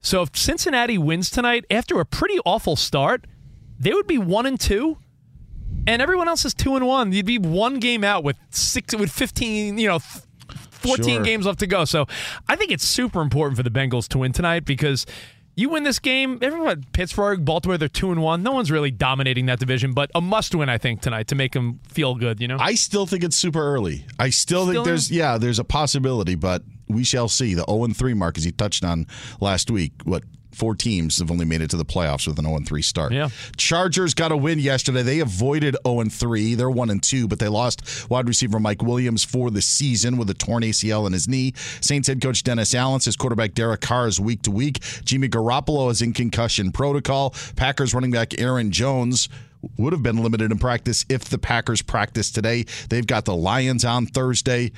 [0.00, 3.26] So if Cincinnati wins tonight after a pretty awful start,
[3.78, 4.96] they would be 1 and 2.
[5.86, 7.12] And everyone else is 2 and 1.
[7.12, 11.22] You'd be one game out with 6 with 15, you know, 14 Sure.
[11.24, 11.84] games left to go.
[11.84, 12.06] So
[12.48, 15.06] I think it's super important for the Bengals to win tonight because
[15.56, 18.42] you win this game, everyone Pittsburgh, Baltimore, they're 2 and 1.
[18.42, 21.52] No one's really dominating that division, but a must win I think tonight to make
[21.52, 22.58] them feel good, you know.
[22.60, 24.06] I still think it's super early.
[24.18, 27.54] I still, Still think there's yeah, there's a possibility, but we shall see.
[27.54, 29.06] The 0 3 mark, as you touched on
[29.40, 30.22] last week, what
[30.58, 33.12] four teams have only made it to the playoffs with an 0 3 start.
[33.12, 33.28] Yeah.
[33.56, 35.02] Chargers got a win yesterday.
[35.02, 36.54] They avoided 0 3.
[36.54, 40.28] They're 1 and 2, but they lost wide receiver Mike Williams for the season with
[40.30, 41.54] a torn ACL in his knee.
[41.80, 44.80] Saints head coach Dennis Allen says quarterback Derek Carr is week to week.
[45.04, 47.34] Jimmy Garoppolo is in concussion protocol.
[47.56, 49.28] Packers running back Aaron Jones
[49.76, 52.64] would have been limited in practice if the Packers practiced today.
[52.88, 54.72] They've got the Lions on Thursday.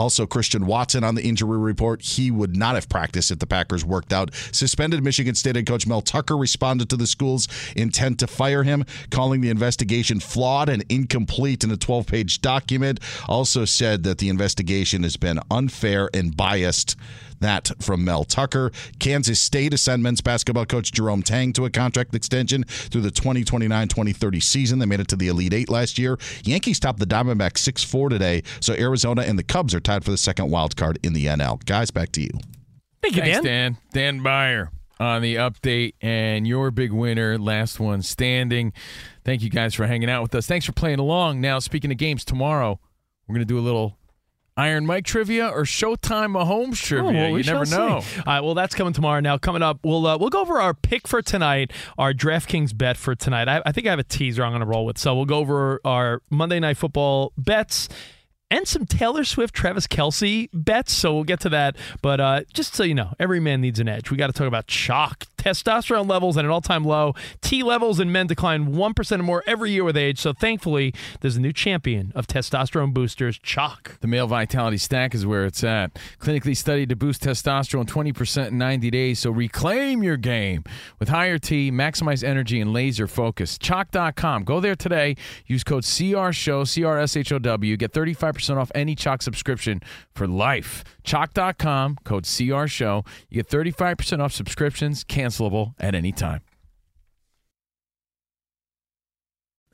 [0.00, 2.00] Also, Christian Watson on the injury report.
[2.00, 4.30] He would not have practiced if the Packers worked out.
[4.50, 8.86] Suspended Michigan State head coach Mel Tucker responded to the school's intent to fire him,
[9.10, 12.98] calling the investigation flawed and incomplete in a 12 page document.
[13.28, 16.96] Also said that the investigation has been unfair and biased.
[17.40, 18.70] That from Mel Tucker.
[18.98, 23.88] Kansas State assigned men's basketball coach Jerome Tang to a contract extension through the 2029
[23.88, 24.78] 2030 season.
[24.78, 26.18] They made it to the Elite Eight last year.
[26.44, 30.10] Yankees topped the Diamondbacks 6 4 today, so Arizona and the Cubs are tied for
[30.10, 31.64] the second wild card in the NL.
[31.64, 32.30] Guys, back to you.
[33.02, 33.78] Thank you, Thanks, Dan.
[33.92, 34.20] Dan.
[34.20, 34.68] Dan Byer
[34.98, 38.72] on the update and your big winner, last one standing.
[39.24, 40.46] Thank you guys for hanging out with us.
[40.46, 41.40] Thanks for playing along.
[41.40, 42.78] Now, speaking of games, tomorrow
[43.26, 43.96] we're going to do a little
[44.60, 47.10] Iron Mike trivia or Showtime Mahomes trivia.
[47.10, 48.00] Oh, well, we you never know.
[48.00, 48.18] see.
[48.18, 49.20] All right, well, that's coming tomorrow.
[49.20, 52.98] Now, coming up, we'll uh, we'll go over our pick for tonight, our DraftKings bet
[52.98, 53.48] for tonight.
[53.48, 54.98] I, I think I have a teaser I'm going to roll with.
[54.98, 57.88] So we'll go over our Monday Night Football bets
[58.50, 60.92] and some Taylor Swift, Travis Kelce bets.
[60.92, 61.76] So we'll get to that.
[62.02, 64.10] But uh, just so you know, every man needs an edge.
[64.10, 65.24] We got to talk about chalk.
[65.40, 67.14] Testosterone levels at an all time low.
[67.40, 70.18] T levels in men decline 1% or more every year with age.
[70.18, 73.98] So thankfully, there's a new champion of testosterone boosters, chalk.
[74.00, 75.98] The male vitality stack is where it's at.
[76.18, 79.18] Clinically studied to boost testosterone 20% in 90 days.
[79.18, 80.62] So reclaim your game
[80.98, 83.56] with higher T, maximize energy, and laser focus.
[83.56, 84.44] Chalk.com.
[84.44, 85.16] Go there today.
[85.46, 87.78] Use code CRSHOW, CRSHOW.
[87.78, 89.80] Get 35% off any Chalk subscription
[90.14, 90.84] for life.
[91.02, 93.06] Chalk.com, code CRSHOW.
[93.30, 96.40] You get 35% off subscriptions, cancelable at any time.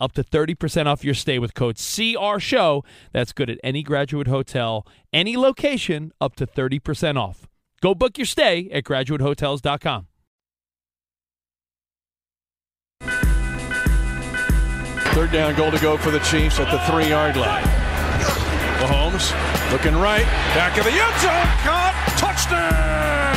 [0.00, 2.84] up to 30% off your stay with code CR Show.
[3.12, 7.46] That's good at any graduate hotel, any location, up to 30% off.
[7.80, 10.06] Go book your stay at graduatehotels.com.
[15.14, 17.62] Third down goal to go for the Chiefs at the three yard line.
[18.80, 19.30] Mahomes
[19.70, 20.24] looking right,
[20.54, 23.33] back of the end zone, caught, touchdown!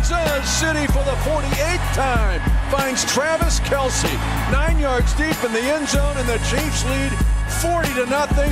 [0.00, 2.40] Kansas City for the 48th time
[2.70, 4.10] finds Travis Kelce
[4.50, 7.12] nine yards deep in the end zone, and the Chiefs lead
[7.60, 8.50] 40 to nothing.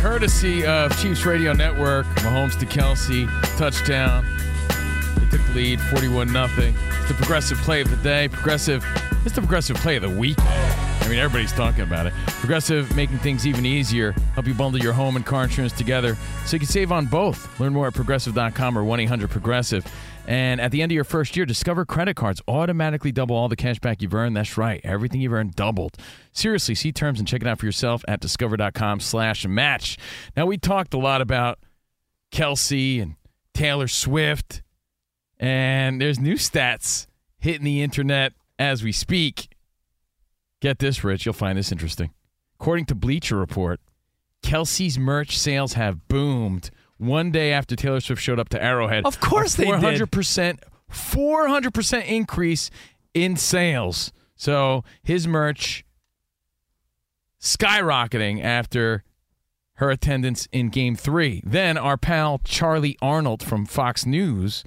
[0.00, 4.24] Courtesy of Chiefs Radio Network, Mahomes to Kelce, touchdown.
[5.16, 6.46] They took the lead 41 0.
[6.48, 8.28] It's the progressive play of the day.
[8.28, 8.82] Progressive,
[9.26, 10.38] it's the progressive play of the week.
[11.00, 12.12] I mean, everybody's talking about it.
[12.26, 14.12] Progressive making things even easier.
[14.34, 17.58] Help you bundle your home and car insurance together so you can save on both.
[17.58, 19.86] Learn more at progressive.com or 1 800 Progressive.
[20.26, 23.56] And at the end of your first year, Discover credit cards automatically double all the
[23.56, 24.36] cash back you've earned.
[24.36, 24.78] That's right.
[24.84, 25.96] Everything you've earned doubled.
[26.32, 29.96] Seriously, see terms and check it out for yourself at discover.com slash match.
[30.36, 31.58] Now, we talked a lot about
[32.30, 33.14] Kelce and
[33.54, 34.62] Taylor Swift,
[35.38, 37.06] and there's new stats
[37.38, 39.48] hitting the internet as we speak.
[40.60, 41.24] Get this, Rich.
[41.24, 42.10] You'll find this interesting.
[42.60, 43.80] According to Bleacher Report,
[44.42, 49.04] Kelce's merch sales have boomed one day after Taylor Swift showed up to Arrowhead.
[49.06, 50.00] Of course they did.
[50.00, 50.58] 400%,
[50.90, 52.70] 400% increase
[53.14, 54.12] in sales.
[54.34, 55.84] So his merch
[57.40, 59.04] skyrocketing after
[59.74, 61.40] her attendance in game three.
[61.44, 64.64] Then our pal Charlie Arnold from Fox News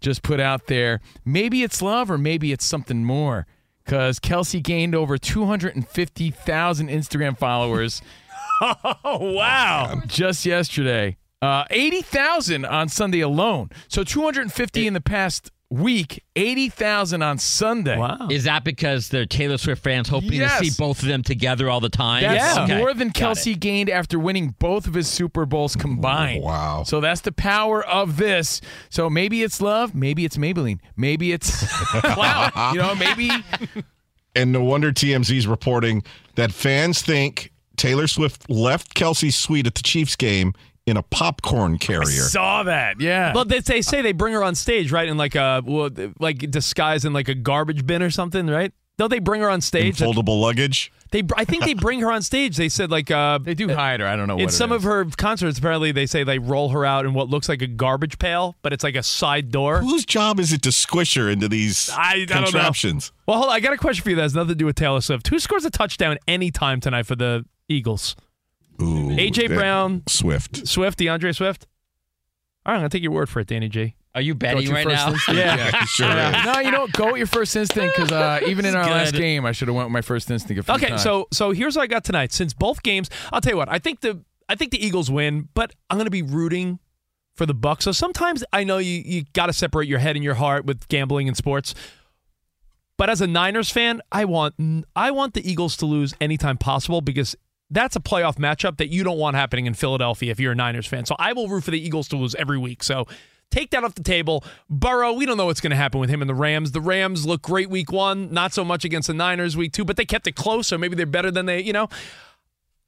[0.00, 3.46] just put out there maybe it's love or maybe it's something more
[3.84, 8.02] because Kelce gained over 250,000 Instagram followers.
[8.60, 10.00] oh, wow.
[10.06, 11.16] Just yesterday.
[11.42, 13.70] Uh, 80,000 on Sunday alone.
[13.88, 17.98] So 250 in the past week, 80,000 on Sunday.
[17.98, 18.28] Wow.
[18.30, 20.58] Is that because they're Taylor Swift fans hoping Yes.
[20.60, 22.22] to see both of them together all the time?
[22.22, 22.78] That's Okay.
[22.78, 26.42] more than Kelce gained after winning both of his Super Bowls combined.
[26.44, 26.84] Wow.
[26.84, 28.60] So that's the power of this.
[28.90, 31.66] So maybe it's love, maybe it's Maybelline, maybe it's
[32.00, 32.52] clout.
[32.74, 33.30] You know, maybe
[34.36, 36.02] And no wonder TMZ's reporting
[36.34, 40.54] that fans think Taylor Swift left Kelce's suite at the Chiefs game
[40.86, 42.02] in a popcorn carrier.
[42.02, 43.00] I saw that.
[43.00, 43.32] Yeah.
[43.34, 45.08] Well, they, they say they bring her on stage, right?
[45.08, 48.72] In like a well, like disguised in like a garbage bin or something, right?
[48.96, 49.98] Don't they bring her on In stage?
[49.98, 50.92] foldable luggage.
[51.10, 52.56] They, I think they bring her on stage.
[52.56, 54.06] They said like uh, they do hide her.
[54.06, 54.34] I don't know.
[54.36, 54.76] in it some is.
[54.76, 55.58] of her concerts.
[55.58, 58.72] Apparently, they say they roll her out in what looks like a garbage pail, but
[58.72, 59.78] it's like a side door.
[59.78, 62.42] Whose job is it to squish her into these I, I don't know.
[62.44, 63.12] contraptions?
[63.26, 63.56] Well, hold on.
[63.56, 65.26] I got a question for you that has nothing to do with Taylor Swift.
[65.28, 68.16] Who scores a touchdown anytime tonight for the Eagles?
[68.82, 70.66] Ooh, AJ Brown, Swift.
[70.66, 71.66] Swift, DeAndre Swift.
[72.66, 73.94] All right, I'm gonna take your word for it, Danny G.
[74.14, 75.12] Are you Go with betting your right first now?
[75.12, 75.38] instinct.
[75.40, 75.84] Yeah.
[75.86, 76.40] sure Yeah.
[76.40, 76.54] is.
[76.54, 79.44] no, you know, go with your first instinct because uh, even in our last game,
[79.44, 80.60] I should have went with my first instinct.
[80.60, 81.02] A few Okay, times.
[81.02, 82.32] so so here's what I got tonight.
[82.32, 83.68] Since both games, I'll tell you what.
[83.68, 86.78] I think the I think the Eagles win, but I'm going to be rooting
[87.34, 87.82] for the Bucs.
[87.82, 90.86] So sometimes I know you you got to separate your head and your heart with
[90.88, 91.74] gambling and sports.
[92.96, 94.54] But as a Niners fan, I want
[94.94, 97.34] I want the Eagles to lose anytime possible because
[97.74, 100.86] that's a playoff matchup that you don't want happening in Philadelphia if you're a Niners
[100.86, 101.04] fan.
[101.04, 102.82] So I will root for the Eagles to lose every week.
[102.82, 103.06] So
[103.50, 104.44] take that off the table.
[104.70, 106.72] Burrow, we don't know what's going to happen with him and the Rams.
[106.72, 109.96] The Rams look great week one, not so much against the Niners week two, but
[109.96, 111.88] they kept it close, so maybe they're better than they, you know.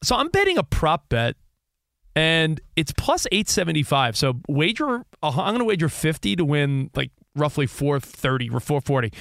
[0.02, 1.36] So I'm betting a prop bet,
[2.14, 4.16] and it's plus 875.
[4.16, 9.12] So wager, uh, I'm going to wager 50 to win like roughly 430 or 440.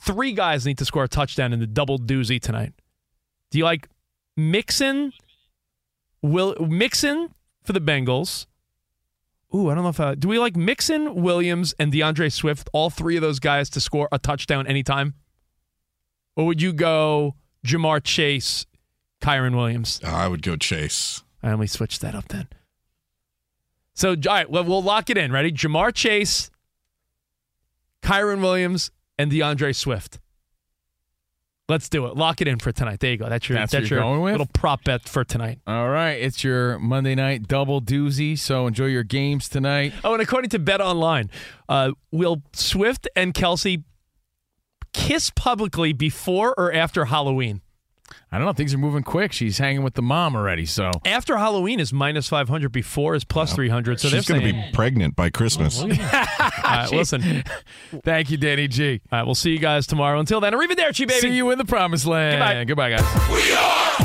[0.00, 2.72] Three guys need to score a touchdown in the double doozy tonight.
[3.50, 3.88] Do you like
[4.38, 5.12] Mixon?
[6.22, 8.46] Will Mixon for the Bengals?
[9.54, 12.70] Ooh, I don't know if I, do we like Mixon, Williams, and DeAndre Swift?
[12.72, 15.14] All three of those guys to score a touchdown anytime,
[16.36, 17.34] or would you go
[17.66, 18.66] Ja'Marr Chase,
[19.20, 20.00] Kyren Williams?
[20.04, 21.22] I would go Chase.
[21.42, 22.48] I only switched that up then.
[23.94, 25.32] So, all right, well, we'll lock it in.
[25.32, 25.50] Ready?
[25.50, 26.50] Ja'Marr Chase,
[28.02, 30.20] Kyren Williams, and DeAndre Swift.
[31.68, 32.16] Let's do it.
[32.16, 33.00] Lock it in for tonight.
[33.00, 33.28] There you go.
[33.28, 35.60] That's your That's that's your little prop bet for tonight.
[35.66, 38.38] all right, it's your Monday night double doozy.
[38.38, 39.92] So enjoy your games tonight.
[40.02, 41.30] Oh, and according to Bet Online,
[41.68, 43.84] uh, will Swift and Kelce
[44.94, 47.60] kiss publicly before or after Halloween?
[48.30, 48.52] I don't know.
[48.52, 49.32] Things are moving quick.
[49.32, 50.66] She's hanging with the mom already.
[50.66, 54.00] So After Halloween is minus 500, before is plus 300.
[54.00, 55.80] So She's going to be pregnant by Christmas.
[55.82, 57.44] All right, listen.
[58.04, 59.00] thank you, Danny G.
[59.10, 60.20] All right, we'll see you guys tomorrow.
[60.20, 61.20] Until then, arrivederci, baby.
[61.20, 62.66] See you in the promised land.
[62.68, 62.90] Goodbye.
[62.90, 64.04] Goodbye, guys.